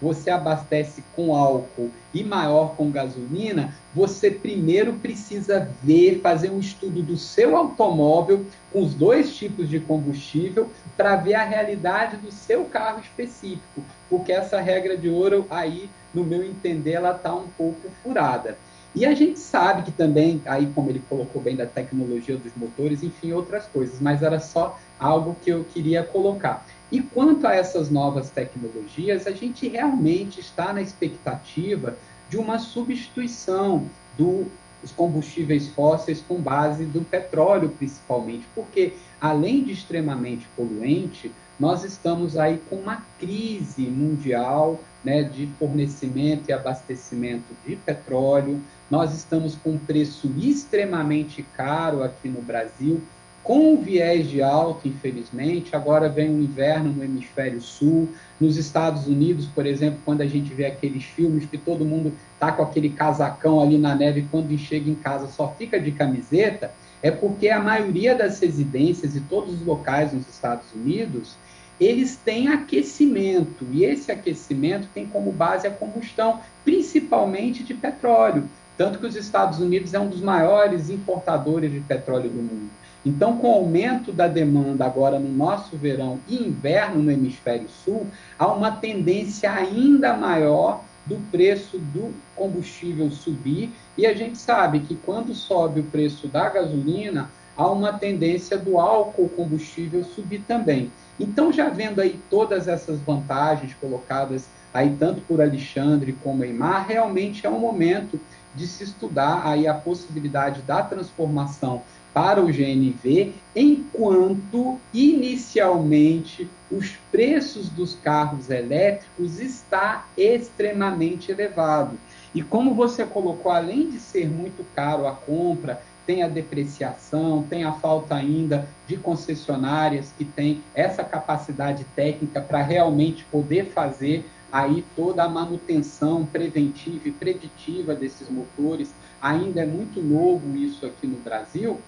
[0.00, 7.02] você abastece com álcool e maior com gasolina, você primeiro precisa ver, fazer um estudo
[7.02, 12.66] do seu automóvel com os dois tipos de combustível para ver a realidade do seu
[12.66, 17.90] carro específico, porque essa regra de ouro aí, no meu entender, ela está um pouco
[18.00, 18.56] furada.
[18.94, 23.02] E a gente sabe que também, aí como ele colocou bem da tecnologia dos motores,
[23.02, 26.66] enfim, outras coisas, mas era só algo que eu queria colocar.
[26.90, 31.96] E quanto a essas novas tecnologias, a gente realmente está na expectativa
[32.28, 33.86] de uma substituição
[34.18, 42.36] dos combustíveis fósseis com base do petróleo, principalmente, porque além de extremamente poluente, nós estamos
[42.36, 49.70] aí com uma crise mundial né, de fornecimento e abastecimento de petróleo, nós estamos com
[49.70, 53.00] um preço extremamente caro aqui no Brasil,
[53.44, 55.76] com viés de alta, infelizmente.
[55.76, 58.08] Agora vem o inverno no hemisfério sul.
[58.40, 62.50] Nos Estados Unidos, por exemplo, quando a gente vê aqueles filmes que todo mundo tá
[62.50, 67.10] com aquele casacão ali na neve quando chega em casa só fica de camiseta, é
[67.12, 71.36] porque a maioria das residências e todos os locais nos Estados Unidos
[71.84, 78.48] eles têm aquecimento, e esse aquecimento tem como base a combustão, principalmente de petróleo.
[78.76, 82.70] Tanto que os Estados Unidos é um dos maiores importadores de petróleo do mundo.
[83.04, 88.06] Então, com o aumento da demanda agora no nosso verão e inverno no hemisfério sul,
[88.38, 94.94] há uma tendência ainda maior do preço do combustível subir, e a gente sabe que
[94.94, 100.90] quando sobe o preço da gasolina, há uma tendência do álcool combustível subir também.
[101.18, 107.46] Então, já vendo aí todas essas vantagens colocadas aí tanto por Alexandre como Eimar, realmente
[107.46, 108.18] é um momento
[108.54, 117.70] de se estudar aí a possibilidade da transformação para o GNV, enquanto inicialmente os preços
[117.70, 121.98] dos carros elétricos está extremamente elevado.
[122.34, 127.64] E como você colocou, além de ser muito caro a compra, tem a depreciação, tem
[127.64, 134.84] a falta ainda de concessionárias que têm essa capacidade técnica para realmente poder fazer aí
[134.94, 138.92] toda a manutenção preventiva e preditiva desses motores.
[139.20, 141.80] Ainda é muito novo isso aqui no Brasil.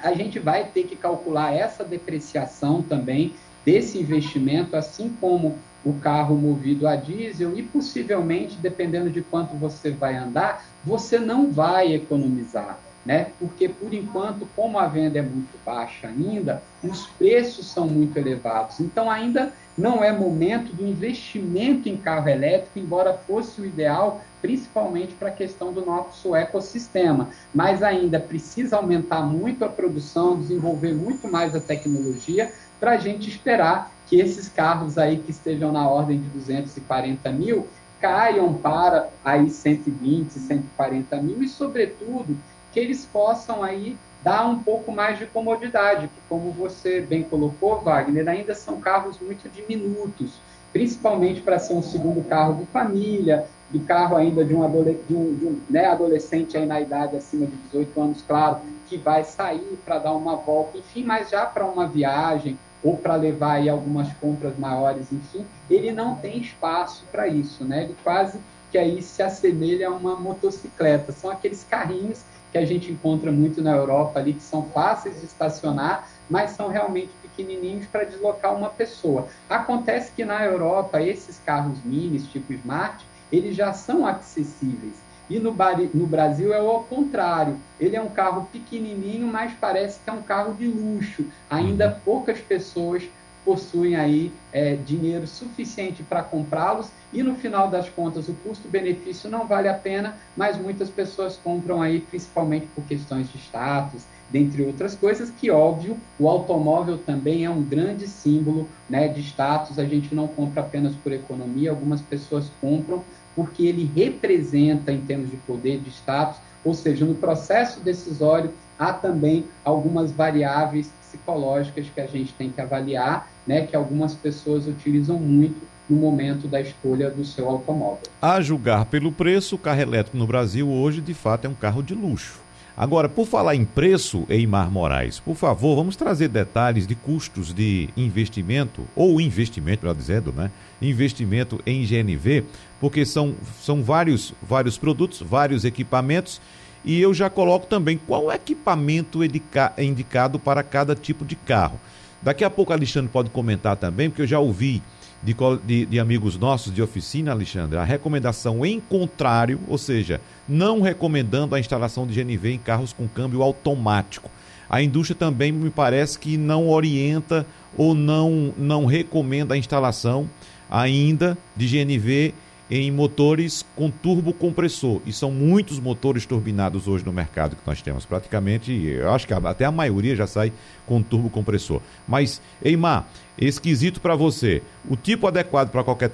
[0.00, 6.36] A gente vai ter que calcular essa depreciação também desse investimento, assim como o carro
[6.36, 12.78] movido a diesel e possivelmente, dependendo de quanto você vai andar, você não vai economizar
[13.04, 13.28] né?
[13.38, 18.80] Porque por enquanto, como a venda é muito baixa ainda, os preços são muito elevados.
[18.80, 25.14] Então ainda não é momento do investimento em carro elétrico, embora fosse o ideal, principalmente
[25.14, 27.28] para a questão do nosso ecossistema.
[27.54, 33.28] Mas ainda precisa aumentar muito a produção, desenvolver muito mais a tecnologia para a gente
[33.28, 37.66] esperar que esses carros aí que estejam na ordem de 240 mil
[38.00, 42.36] caiam para aí 120, 140 mil e, sobretudo,
[42.72, 47.80] que eles possam aí dar um pouco mais de comodidade, que como você bem colocou,
[47.80, 50.40] Wagner, ainda são carros muito diminutos,
[50.72, 55.14] principalmente para ser um segundo carro de família, do carro ainda de um, adolescente, de
[55.14, 59.24] um, de um né, adolescente aí na idade acima de 18 anos, claro, que vai
[59.24, 63.68] sair para dar uma volta, enfim, mas já para uma viagem ou para levar aí
[63.68, 67.84] algumas compras maiores, enfim, ele não tem espaço para isso, né?
[67.84, 68.38] Ele quase
[68.70, 71.12] que aí se assemelha a uma motocicleta.
[71.12, 75.26] São aqueles carrinhos que a gente encontra muito na Europa ali, que são fáceis de
[75.26, 79.28] estacionar, mas são realmente pequenininhos para deslocar uma pessoa.
[79.48, 85.08] Acontece que na Europa, esses carros minis, tipo Smart, eles já são acessíveis.
[85.28, 85.54] E no,
[85.92, 87.58] no Brasil é o contrário.
[87.78, 91.26] Ele é um carro pequenininho, mas parece que é um carro de luxo.
[91.50, 92.00] Ainda uhum.
[92.02, 93.02] poucas pessoas
[93.48, 99.46] possuem aí é, dinheiro suficiente para comprá-los e no final das contas o custo-benefício não
[99.46, 104.94] vale a pena, mas muitas pessoas compram aí principalmente por questões de status, dentre outras
[104.94, 110.14] coisas, que óbvio, o automóvel também é um grande símbolo né, de status, a gente
[110.14, 113.02] não compra apenas por economia, algumas pessoas compram
[113.34, 118.92] porque ele representa em termos de poder, de status, ou seja, no processo decisório há
[118.92, 125.18] também algumas variáveis psicológicas que a gente tem que avaliar, né, que algumas pessoas utilizam
[125.18, 128.02] muito no momento da escolha do seu automóvel.
[128.20, 131.82] A julgar pelo preço, o carro elétrico no Brasil hoje, de fato, é um carro
[131.82, 132.40] de luxo.
[132.76, 137.88] Agora, por falar em preço, Eimar Moraes, por favor, vamos trazer detalhes de custos de
[137.96, 140.48] investimento, ou investimento, melhor dizendo, né?
[140.80, 142.44] Investimento em GNV,
[142.80, 146.40] porque são, são vários, vários produtos, vários equipamentos
[146.84, 151.78] e eu já coloco também qual equipamento indicado para cada tipo de carro.
[152.22, 154.82] Daqui a pouco Alexandre pode comentar também, porque eu já ouvi
[155.22, 160.80] de, de, de, amigos nossos de oficina, Alexandre, a recomendação em contrário, ou seja, não
[160.80, 164.30] recomendando a instalação de GNV em carros com câmbio automático.
[164.70, 170.28] A indústria também me parece que não orienta ou não, não recomenda a instalação
[170.70, 172.34] ainda de GNV
[172.70, 175.00] em motores com turbo compressor.
[175.06, 178.04] E são muitos motores turbinados hoje no mercado que nós temos.
[178.04, 180.52] Praticamente, eu acho que até a maioria já sai
[180.86, 181.80] com turbo compressor.
[182.06, 183.06] Mas, Eimar,
[183.38, 186.10] esquisito para você, o tipo adequado para qualquer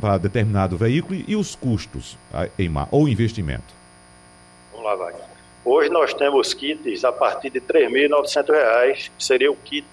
[0.00, 2.16] para determinado veículo e os custos,
[2.58, 3.74] Eimar, ou investimento.
[4.72, 5.32] Vamos lá, Wagner.
[5.64, 7.66] Hoje nós temos kits a partir de R$
[8.08, 9.86] 3.900, que seria o kit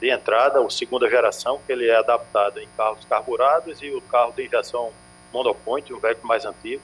[0.00, 4.32] de entrada, o segunda geração, que ele é adaptado em carros carburados e o carro
[4.36, 4.92] de injeção
[5.32, 6.82] monopoint, um veículo mais antigo.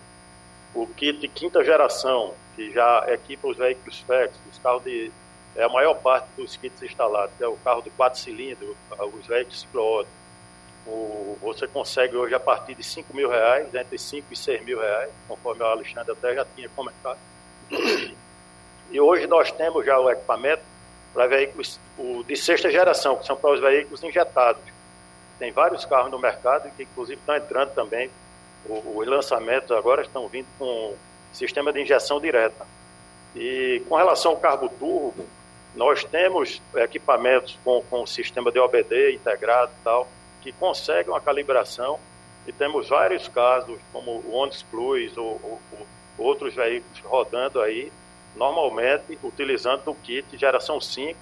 [0.74, 5.10] O kit de quinta geração, que já equipa os veículos flex, os carros de
[5.56, 9.60] é a maior parte dos kits instalados, é o carro de quatro cilindros, os veículos
[9.60, 10.04] ciclo
[10.86, 14.78] o, você consegue hoje a partir de 5 mil reais, entre 5 e 6 mil
[14.78, 17.18] reais, conforme o Alexandre até já tinha comentado.
[18.90, 20.62] E hoje nós temos já o equipamento
[21.12, 24.62] para veículos o, de sexta geração, que são para os veículos injetados.
[25.38, 28.10] Tem vários carros no mercado que inclusive estão entrando também.
[28.68, 30.94] Os lançamentos agora estão vindo com
[31.32, 32.66] sistema de injeção direta.
[33.34, 35.26] E com relação ao carbo turbo,
[35.74, 40.08] nós temos equipamentos com, com sistema de OBD integrado e tal,
[40.40, 41.98] que conseguem uma calibração
[42.46, 45.86] e temos vários casos, como o Onix Plus ou, ou, ou,
[46.26, 47.90] outros veículos rodando aí,
[48.36, 51.18] normalmente utilizando o kit geração 5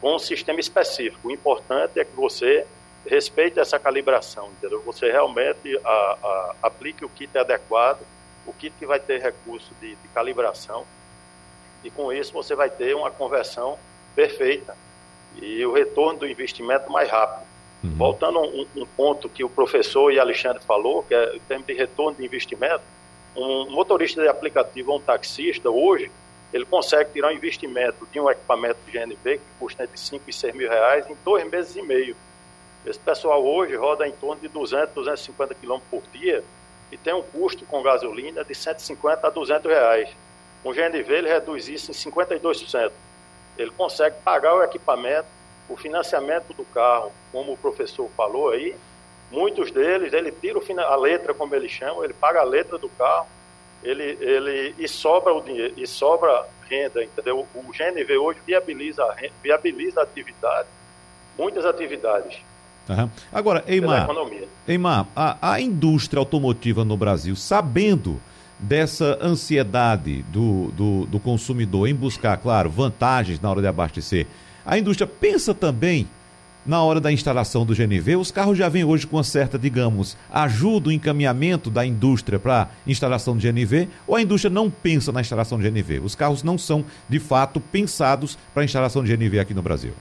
[0.00, 1.28] com um sistema específico.
[1.28, 2.66] O importante é que você
[3.06, 4.80] respeite essa calibração, entendeu?
[4.82, 8.00] Você realmente a, a, aplique o kit adequado,
[8.46, 10.84] o kit que vai ter recurso de, de calibração,
[11.84, 13.78] e com isso você vai ter uma conversão
[14.14, 14.76] perfeita
[15.36, 17.46] e o retorno do investimento mais rápido.
[17.82, 17.96] Uhum.
[17.96, 21.66] Voltando a um, um, ponto que o professor e Alexandre falou, que é em termos
[21.66, 22.82] de retorno de investimento,
[23.34, 26.10] um motorista de aplicativo ou um taxista, hoje,
[26.52, 30.32] ele consegue tirar um investimento de um equipamento de GNV que custa entre 5 e
[30.32, 32.14] 6 mil reais em dois meses e meio.
[32.84, 36.42] Esse pessoal hoje roda em torno de 200, 250 quilômetros por dia
[36.90, 40.08] e tem um custo com gasolina de 150 a 200 reais.
[40.64, 42.90] O GNV ele reduz isso em 52%.
[43.56, 45.28] Ele consegue pagar o equipamento
[45.68, 48.76] o financiamento do carro, como o professor falou aí,
[49.30, 53.26] muitos deles, ele tira a letra, como ele chama, ele paga a letra do carro,
[53.82, 57.46] ele, ele, e sobra o dinheiro, e sobra renda, entendeu?
[57.54, 59.04] O GNV hoje viabiliza
[59.42, 60.68] viabiliza a atividade,
[61.38, 62.38] muitas atividades.
[62.88, 63.08] Uhum.
[63.32, 64.08] Agora, Eimar,
[64.66, 68.20] Eimar a, a indústria automotiva no Brasil, sabendo
[68.58, 74.26] dessa ansiedade do, do, do consumidor em buscar, claro, vantagens na hora de abastecer,
[74.64, 76.08] a indústria pensa também
[76.64, 80.16] na hora da instalação do GNV, os carros já vêm hoje com uma certa, digamos,
[80.30, 85.20] ajuda o encaminhamento da indústria para instalação de GNV, ou a indústria não pensa na
[85.20, 85.98] instalação de GNV?
[85.98, 89.92] Os carros não são, de fato, pensados para a instalação de GNV aqui no Brasil.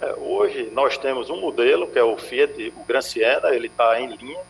[0.00, 4.00] É, hoje nós temos um modelo, que é o Fiat, o Gran Siena, ele está
[4.00, 4.40] em linha,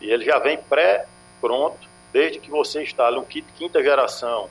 [0.00, 4.50] e ele já vem pré-pronto, desde que você instale um kit quinta geração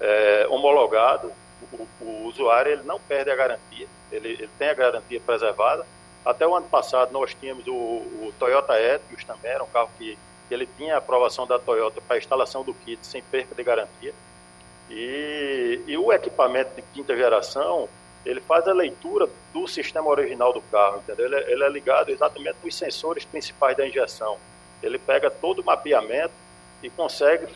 [0.00, 1.30] é, homologado,
[1.72, 5.86] o, o, usuário ele não perde a garantia, ele, ele, tem a garantia preservada.
[6.24, 10.16] Até o ano passado nós tínhamos o, o Toyota Etios também, era um carro que,
[10.48, 14.14] que ele tinha a aprovação da Toyota para instalação do kit sem perda de garantia.
[14.88, 17.88] E, e o equipamento de quinta geração,
[18.24, 21.26] ele faz a leitura do sistema original do carro, entendeu?
[21.26, 24.36] Ele, é, ele é ligado exatamente nos sensores principais da injeção.
[24.82, 26.32] Ele pega todo o mapeamento
[26.82, 27.46] e consegue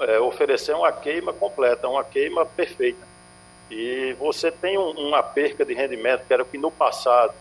[0.00, 3.06] é, oferecer uma queima completa, uma queima perfeita.
[3.70, 7.34] E você tem um, uma perca de rendimento, que era que no passado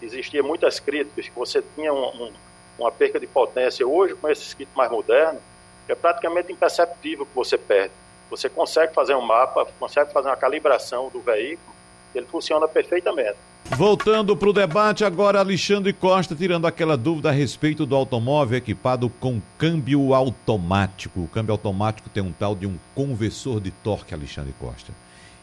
[0.00, 2.32] existia muitas críticas, que você tinha um, um,
[2.78, 3.86] uma perca de potência.
[3.86, 5.40] Hoje, com esses kits mais modernos,
[5.88, 7.92] é praticamente imperceptível que você perde.
[8.30, 11.72] Você consegue fazer um mapa, consegue fazer uma calibração do veículo,
[12.18, 13.36] ele funciona perfeitamente.
[13.76, 19.08] Voltando para o debate, agora Alexandre Costa tirando aquela dúvida a respeito do automóvel equipado
[19.08, 21.20] com câmbio automático.
[21.20, 24.92] O câmbio automático tem um tal de um conversor de torque, Alexandre Costa.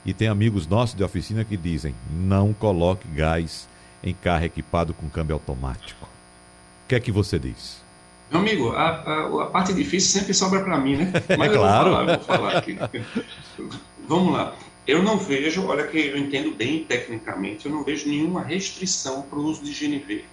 [0.05, 3.67] E tem amigos nossos de oficina que dizem: não coloque gás
[4.03, 6.05] em carro equipado com câmbio automático.
[6.05, 7.82] O que é que você diz?
[8.30, 11.13] Meu amigo, a, a, a parte difícil sempre sobra para mim, né?
[11.38, 11.89] Mas é claro.
[11.89, 12.80] Eu vou falar, eu vou falar aqui.
[14.07, 14.55] Vamos lá.
[14.89, 19.37] Eu não vejo, olha que eu entendo bem tecnicamente, eu não vejo nenhuma restrição para
[19.37, 20.25] o uso de GNV,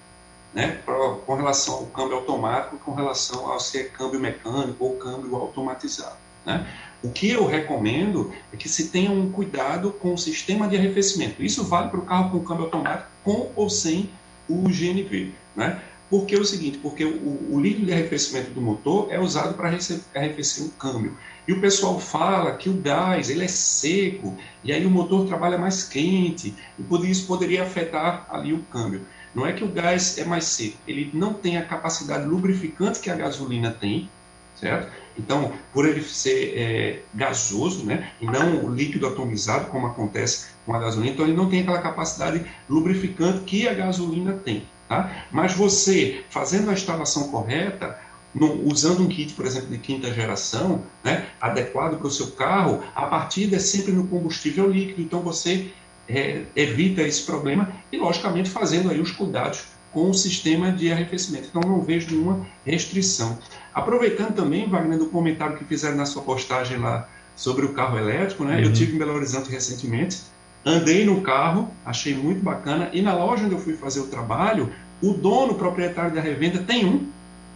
[0.55, 0.81] né?
[0.83, 0.95] Pra,
[1.27, 6.67] com relação ao câmbio automático, com relação ao ser câmbio mecânico ou câmbio automatizado, né?
[7.03, 11.45] O que eu recomendo é que se tenha um cuidado com o sistema de arrefecimento.
[11.45, 14.09] Isso vale para o carro com câmbio automático, com ou sem
[14.49, 15.33] o GNV.
[15.55, 15.83] Né?
[16.09, 19.69] Porque é o seguinte, porque o, o líquido de arrefecimento do motor é usado para
[20.15, 21.17] arrefecer o câmbio.
[21.49, 25.59] E o pessoal fala que o gás ele é seco e aí o motor trabalha
[25.59, 29.03] mais quente e por isso poderia afetar ali o câmbio.
[29.35, 33.11] Não é que o gás é mais seco, ele não tem a capacidade lubrificante que
[33.11, 34.09] a gasolina tem,
[34.55, 34.91] certo?
[35.19, 40.79] Então, por ele ser é, gasoso, né, e não líquido atomizado, como acontece com a
[40.79, 44.65] gasolina, então ele não tem aquela capacidade lubrificante que a gasolina tem.
[44.89, 45.27] Tá?
[45.31, 47.99] Mas você, fazendo a instalação correta,
[48.35, 52.83] no, usando um kit, por exemplo, de quinta geração, né, adequado para o seu carro,
[52.95, 55.71] a partida é sempre no combustível líquido, então você
[56.09, 61.49] é, evita esse problema e, logicamente, fazendo aí os cuidados com o sistema de arrefecimento.
[61.49, 63.39] Então, não vejo nenhuma restrição.
[63.75, 68.45] Aproveitando também, Wagner, do comentário que fizeram na sua postagem lá sobre o carro elétrico,
[68.45, 68.57] né?
[68.57, 68.65] Uhum.
[68.65, 70.19] Eu tive em Belo Horizonte recentemente
[70.67, 74.73] andei no carro, achei muito bacana, e na loja onde eu fui fazer o trabalho,
[75.01, 77.07] o dono, o proprietário da revenda, tem um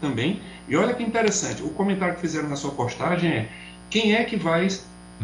[0.01, 0.41] também.
[0.69, 3.49] E olha que interessante, o comentário que fizeram na sua postagem é
[3.91, 4.69] quem é que vai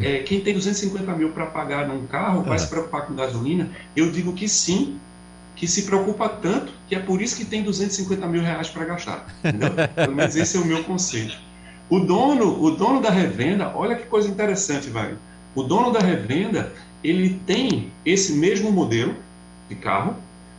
[0.01, 2.59] é, quem tem 250 mil para pagar num carro vai é.
[2.59, 3.71] se preocupar com gasolina?
[3.95, 4.99] Eu digo que sim,
[5.55, 9.27] que se preocupa tanto que é por isso que tem 250 mil reais para gastar.
[9.39, 9.71] Entendeu?
[9.95, 11.39] Pelo menos esse é o meu conceito.
[11.89, 15.15] O dono, o dono da revenda, olha que coisa interessante, vai.
[15.55, 16.75] O dono da revenda,
[17.09, 19.15] ele tem esse mesmo modelo
[19.69, 20.17] de carro,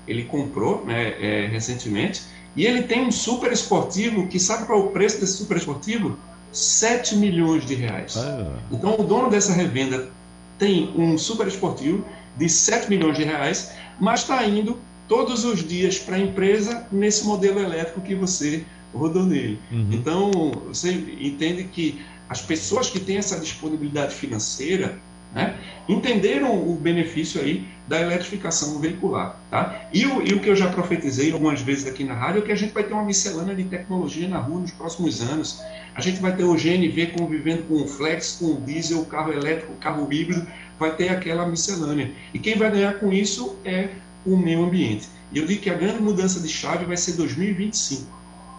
[0.07, 2.21] ele comprou né, é, recentemente,
[2.55, 6.17] e ele tem um super esportivo que sabe qual é o preço desse super esportivo?
[6.51, 8.15] 7 milhões de reais.
[8.17, 8.53] Ah.
[8.71, 10.09] Então o dono dessa revenda
[10.57, 12.05] tem um super esportivo
[12.37, 17.25] de 7 milhões de reais, mas está indo todos os dias para a empresa nesse
[17.25, 19.59] modelo elétrico que você rodou nele.
[19.71, 19.89] Uhum.
[19.91, 20.31] Então
[20.67, 24.97] você entende que as pessoas que têm essa disponibilidade financeira
[25.33, 25.55] né,
[25.87, 29.39] entenderam o benefício aí da eletrificação veicular.
[29.49, 29.87] Tá?
[29.93, 32.51] E, o, e o que eu já profetizei algumas vezes aqui na rádio é que
[32.51, 35.61] a gente vai ter uma miscelânea de tecnologia na rua nos próximos anos.
[35.95, 39.31] A gente vai ter o GNV convivendo com o flex, com o diesel, o carro
[39.31, 40.45] elétrico, o carro híbrido,
[40.77, 42.11] vai ter aquela miscelânea.
[42.33, 43.89] E quem vai ganhar com isso é
[44.25, 45.07] o meio ambiente.
[45.31, 48.05] E eu digo que a grande mudança de chave vai ser 2025,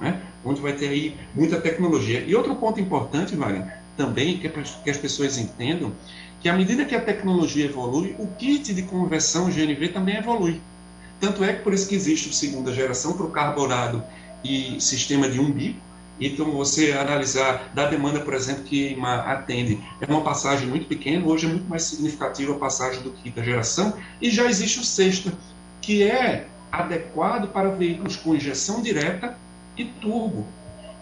[0.00, 0.20] né?
[0.44, 2.24] onde vai ter aí muita tecnologia.
[2.26, 5.92] E outro ponto importante, Wagner, também, que, é que as pessoas entendam,
[6.40, 10.60] que à medida que a tecnologia evolui, o kit de conversão GNV também evolui.
[11.20, 14.02] Tanto é que por isso que existe o segunda geração para o carburado
[14.44, 15.80] e sistema de um bico.
[16.20, 21.46] Então, você analisar da demanda, por exemplo, que atende, é uma passagem muito pequena, hoje
[21.46, 25.32] é muito mais significativa a passagem do quinta geração, e já existe o sexta,
[25.80, 29.36] que é adequado para veículos com injeção direta
[29.76, 30.44] e turbo.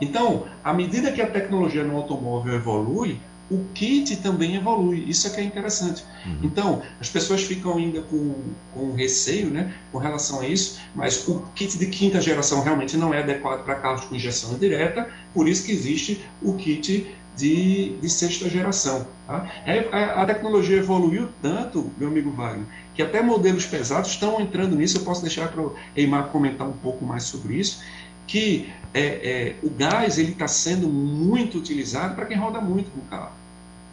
[0.01, 3.19] Então, à medida que a tecnologia no automóvel evolui,
[3.51, 5.05] o kit também evolui.
[5.09, 6.05] Isso é que é interessante.
[6.25, 6.39] Uhum.
[6.43, 8.35] Então, as pessoas ficam ainda com,
[8.75, 13.15] com receio né, com relação a isso, mas o kit de quinta geração realmente não
[13.15, 18.09] é adequado para carros com injeção direta, por isso que existe o kit de, de
[18.11, 19.07] sexta geração.
[19.27, 19.49] Tá?
[19.67, 24.75] É, a, a, tecnologia evoluiu tanto, meu amigo Wagner, que até modelos pesados estão entrando
[24.75, 24.97] nisso.
[24.97, 27.81] Eu posso deixar para o Eimar comentar um pouco mais sobre isso
[28.27, 33.01] que é, é, o gás ele está sendo muito utilizado para quem roda muito com
[33.01, 33.33] o carro,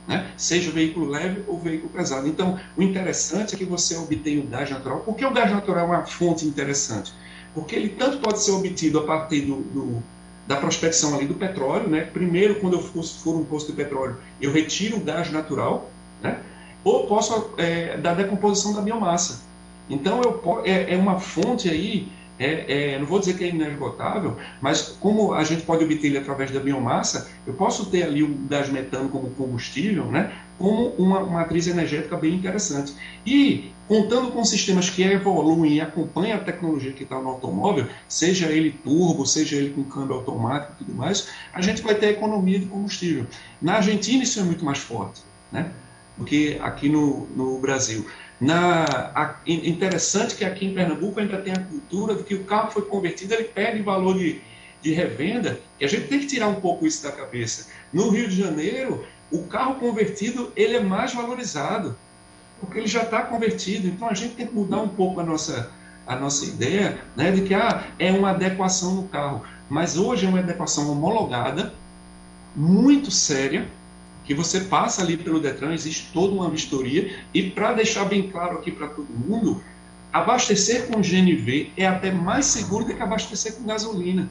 [0.07, 0.31] né?
[0.37, 2.27] seja veículo leve ou veículo pesado.
[2.27, 5.01] Então, o interessante é que você obtenha o gás natural.
[5.01, 7.13] Por que o gás natural é uma fonte interessante?
[7.53, 10.03] Porque ele tanto pode ser obtido a partir do, do
[10.47, 12.01] da prospecção ali do petróleo, né?
[12.01, 15.89] Primeiro, quando eu for, for um posto de petróleo, eu retiro o gás natural,
[16.21, 16.39] né?
[16.83, 19.41] Ou posso é, da decomposição da biomassa.
[19.89, 22.09] Então, eu, é, é uma fonte aí
[22.43, 26.17] é, é, não vou dizer que é inesgotável, mas como a gente pode obter ele
[26.17, 31.25] através da biomassa, eu posso ter ali o gás metano como combustível, né, como uma
[31.25, 32.93] matriz energética bem interessante.
[33.25, 38.47] E contando com sistemas que evoluem e acompanham a tecnologia que está no automóvel, seja
[38.47, 42.59] ele turbo, seja ele com câmbio automático e tudo mais, a gente vai ter economia
[42.59, 43.25] de combustível.
[43.61, 45.21] Na Argentina isso é muito mais forte,
[45.51, 45.71] né?
[46.17, 48.05] do que aqui no, no Brasil.
[48.43, 48.83] Na,
[49.15, 52.81] a, interessante que aqui em Pernambuco ainda tem a cultura de que o carro foi
[52.81, 54.41] convertido, ele perde valor de,
[54.81, 57.69] de revenda, e a gente tem que tirar um pouco isso da cabeça.
[57.93, 61.95] No Rio de Janeiro, o carro convertido ele é mais valorizado,
[62.59, 63.87] porque ele já está convertido.
[63.87, 65.71] Então a gente tem que mudar um pouco a nossa,
[66.05, 69.41] a nossa ideia né, de que ah, é uma adequação no carro.
[69.69, 71.73] Mas hoje é uma adequação homologada,
[72.53, 73.69] muito séria,
[74.25, 78.57] que você passa ali pelo Detran, existe toda uma vistoria, e para deixar bem claro
[78.57, 79.61] aqui para todo mundo,
[80.11, 84.29] abastecer com GNV é até mais seguro do que abastecer com gasolina.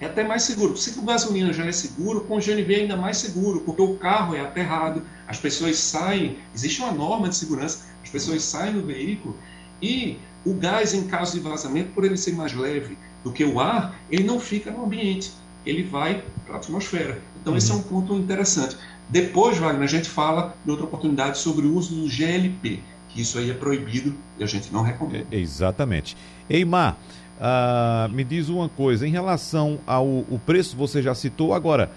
[0.00, 0.76] É até mais seguro.
[0.76, 4.34] Se com gasolina já é seguro, com GNV é ainda mais seguro, porque o carro
[4.34, 9.36] é aterrado, as pessoas saem, existe uma norma de segurança, as pessoas saem do veículo
[9.80, 13.58] e o gás, em caso de vazamento, por ele ser mais leve do que o
[13.58, 15.32] ar, ele não fica no ambiente,
[15.64, 17.20] ele vai para a atmosfera.
[17.46, 17.58] Então, uhum.
[17.58, 18.76] esse é um ponto interessante.
[19.08, 23.38] Depois, Wagner, a gente fala, em outra oportunidade, sobre o uso do GLP, que isso
[23.38, 25.28] aí é proibido e a gente não recomenda.
[25.30, 26.16] É, exatamente.
[26.50, 26.96] Eimar,
[27.38, 31.92] uh, me diz uma coisa, em relação ao preço, você já citou, agora,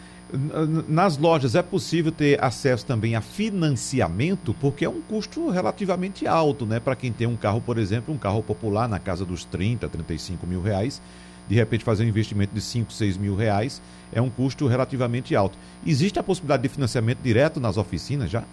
[0.87, 6.67] nas lojas é possível ter acesso também a financiamento, porque é um custo relativamente alto,
[6.67, 6.79] né?
[6.79, 10.45] Para quem tem um carro, por exemplo, um carro popular na casa dos 30, 35
[10.45, 11.01] mil reais,
[11.49, 13.81] de repente fazer um investimento de 5, 6 mil reais
[14.13, 15.57] é um custo relativamente alto.
[15.85, 18.43] Existe a possibilidade de financiamento direto nas oficinas já?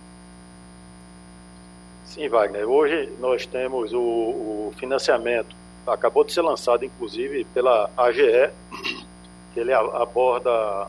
[2.07, 2.67] Sim, Wagner.
[2.67, 5.55] Hoje nós temos o, o financiamento,
[5.87, 8.51] acabou de ser lançado inclusive pela AGE,
[9.53, 10.89] que ele aborda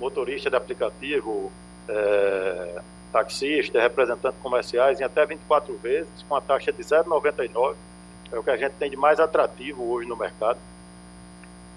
[0.00, 1.52] motorista de aplicativo,
[1.88, 2.80] é,
[3.12, 7.76] taxistas, representantes comerciais em até 24 vezes, com a taxa de 0,99.
[8.32, 10.58] É o que a gente tem de mais atrativo hoje no mercado.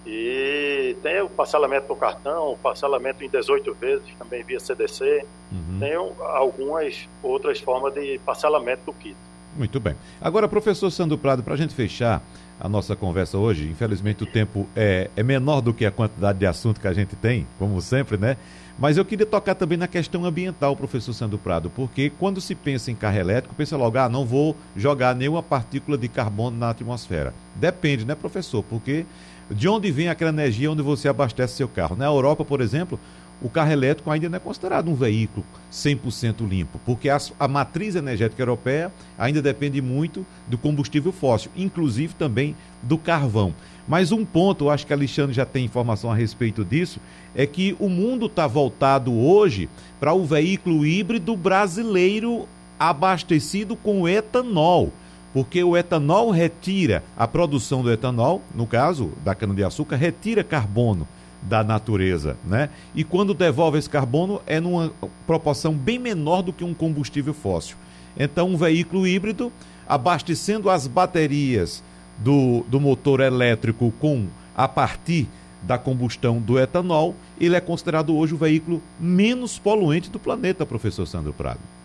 [0.08, 5.26] E tem o parcelamento do cartão, o parcelamento em 18 vezes, também via CDC.
[5.52, 5.80] Uhum.
[5.80, 9.18] Tem algumas outras formas de parcelamento do kit.
[9.58, 9.96] Muito bem.
[10.22, 12.22] Agora, professor Sandro Prado, para a gente fechar
[12.60, 16.46] a nossa conversa hoje, infelizmente o tempo é, é menor do que a quantidade de
[16.46, 18.38] assunto que a gente tem, como sempre, né?
[18.80, 22.92] Mas eu queria tocar também na questão ambiental, professor Sandro Prado, porque quando se pensa
[22.92, 27.34] em carro elétrico, pensa logo, ah, não vou jogar nenhuma partícula de carbono na atmosfera.
[27.56, 28.64] Depende, né, professor?
[28.64, 29.06] Porque
[29.50, 31.96] de onde vem aquela energia onde você abastece seu carro?
[31.96, 33.00] Na Europa, por exemplo,
[33.42, 37.96] o carro elétrico ainda não é considerado um veículo 100% limpo, porque a, a, matriz
[37.96, 43.54] energética europeia ainda depende muito do combustível fóssil, inclusive também do carvão.
[43.88, 47.00] Mas um ponto, eu acho que a Alexandre já tem informação a respeito disso,
[47.36, 49.70] é que o mundo está voltado hoje
[50.00, 52.48] para o veículo híbrido brasileiro
[52.80, 54.92] abastecido com etanol
[55.38, 61.08] porque o etanol retira a produção do etanol, no caso da cana-de-açúcar, retira carbono
[61.44, 62.72] da natureza, né?
[62.96, 64.92] E quando devolve esse carbono é numa
[65.28, 67.78] proporção bem menor do que um combustível fóssil.
[68.18, 69.52] Então, um veículo híbrido
[69.88, 71.84] abastecendo as baterias
[72.18, 74.26] do, do motor elétrico com
[74.56, 75.28] a partir
[75.62, 81.06] da combustão do etanol, ele é considerado hoje o veículo menos poluente do planeta, professor
[81.06, 81.77] Sandro Prado.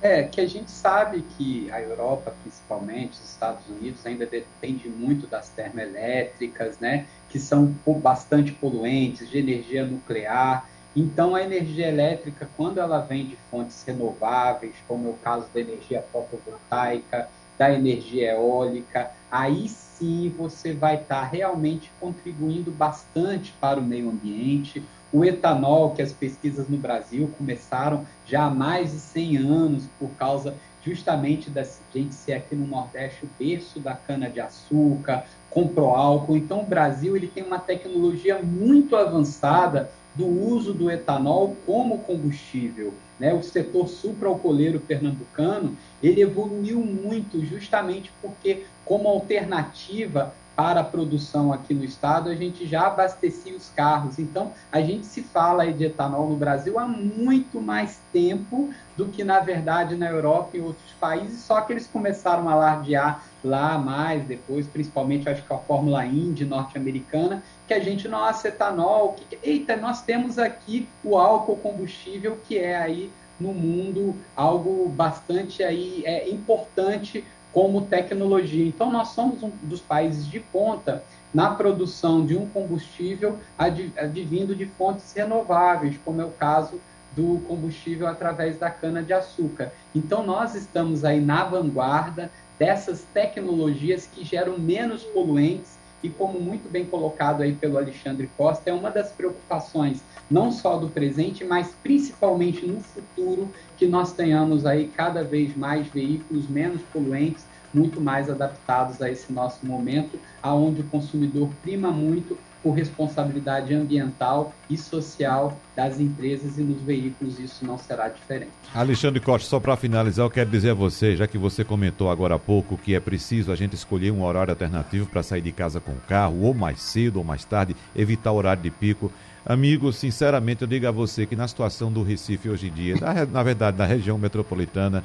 [0.00, 5.26] É, que a gente sabe que a Europa, principalmente, os Estados Unidos, ainda depende muito
[5.26, 10.70] das termoelétricas, né, que são bastante poluentes, de energia nuclear.
[10.94, 15.60] Então, a energia elétrica, quando ela vem de fontes renováveis, como é o caso da
[15.60, 23.84] energia fotovoltaica, da energia eólica, aí sim você vai estar realmente contribuindo bastante para o
[23.84, 29.36] meio ambiente, o etanol, que as pesquisas no Brasil começaram já há mais de 100
[29.38, 30.54] anos, por causa
[30.84, 36.36] justamente da gente ser aqui no Nordeste o berço da cana-de-açúcar, comprou álcool.
[36.36, 42.92] Então, o Brasil ele tem uma tecnologia muito avançada do uso do etanol como combustível.
[43.18, 43.32] Né?
[43.32, 51.74] O setor supraalcooleiro pernambucano ele evoluiu muito justamente porque, como alternativa para a produção aqui
[51.74, 54.18] no estado, a gente já abastecia os carros.
[54.18, 59.22] Então, a gente se fala de etanol no Brasil há muito mais tempo do que,
[59.22, 64.24] na verdade, na Europa e outros países, só que eles começaram a alardear lá mais
[64.24, 69.12] depois, principalmente, acho que a Fórmula Indy norte-americana, que a gente não etanol.
[69.12, 75.62] Que, eita, nós temos aqui o álcool combustível, que é aí no mundo algo bastante
[75.62, 77.22] aí é importante
[77.56, 78.66] como tecnologia.
[78.66, 81.02] Então, nós somos um dos países de ponta
[81.32, 86.78] na produção de um combustível advindo de fontes renováveis, como é o caso
[87.16, 89.72] do combustível através da cana-de-açúcar.
[89.94, 96.70] Então, nós estamos aí na vanguarda dessas tecnologias que geram menos poluentes e, como muito
[96.70, 101.74] bem colocado aí pelo Alexandre Costa, é uma das preocupações não só do presente, mas
[101.82, 108.30] principalmente no futuro, que nós tenhamos aí cada vez mais veículos menos poluentes, muito mais
[108.30, 115.56] adaptados a esse nosso momento, aonde o consumidor prima muito por responsabilidade ambiental e social
[115.76, 118.50] das empresas e nos veículos isso não será diferente.
[118.74, 122.34] Alexandre Costa, só para finalizar, eu quero dizer a você, já que você comentou agora
[122.34, 125.78] há pouco que é preciso a gente escolher um horário alternativo para sair de casa
[125.78, 129.12] com o carro, ou mais cedo ou mais tarde, evitar o horário de pico.
[129.48, 133.24] Amigo, sinceramente, eu digo a você que na situação do Recife hoje em dia, na,
[133.24, 135.04] na verdade, da região metropolitana,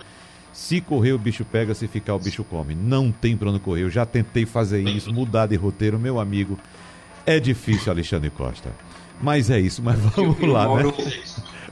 [0.51, 2.73] se correr o bicho pega, se ficar o bicho come.
[2.73, 3.83] Não tem para onde correr.
[3.83, 6.57] Eu já tentei fazer isso, mudar de roteiro, meu amigo.
[7.23, 8.71] É difícil, Alexandre Costa.
[9.21, 10.91] Mas é isso, mas vamos lá, né?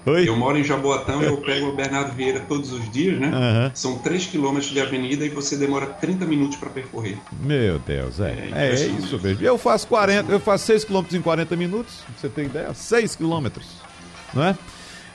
[0.06, 0.28] Oi?
[0.28, 3.28] Eu moro em Jaboatão e eu pego o Bernardo Vieira todos os dias, né?
[3.28, 3.72] Uhum.
[3.74, 7.18] São 3 quilômetros de avenida e você demora 30 minutos para percorrer.
[7.42, 8.50] Meu Deus, é.
[8.54, 9.46] É, é isso mesmo.
[9.46, 12.74] Eu faço 40, eu faço 6 quilômetros em 40 minutos, você tem ideia?
[12.74, 13.68] 6 quilômetros,
[14.34, 14.58] não é?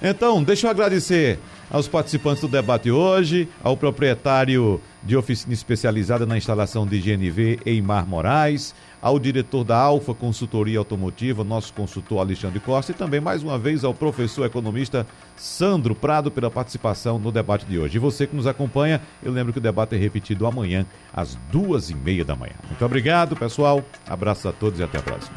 [0.03, 1.39] Então, deixa eu agradecer
[1.70, 8.07] aos participantes do debate hoje, ao proprietário de oficina especializada na instalação de GNV, Eimar
[8.07, 8.74] Moraes,
[9.05, 13.84] ao diretor da Alfa Consultoria Automotiva, nosso consultor Alexandre Costa, e também mais uma vez
[13.84, 17.96] ao professor economista Sandro Prado pela participação no debate de hoje.
[17.96, 21.90] E você que nos acompanha, eu lembro que o debate é repetido amanhã às duas
[21.90, 22.55] e meia da manhã.
[22.66, 23.84] Muito obrigado, pessoal.
[24.09, 25.36] Abraços a todos e até a próxima.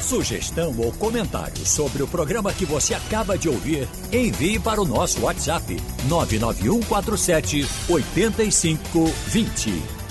[0.00, 5.20] Sugestão ou comentário sobre o programa que você acaba de ouvir, envie para o nosso
[5.20, 5.76] WhatsApp
[6.08, 10.03] 99147 8520.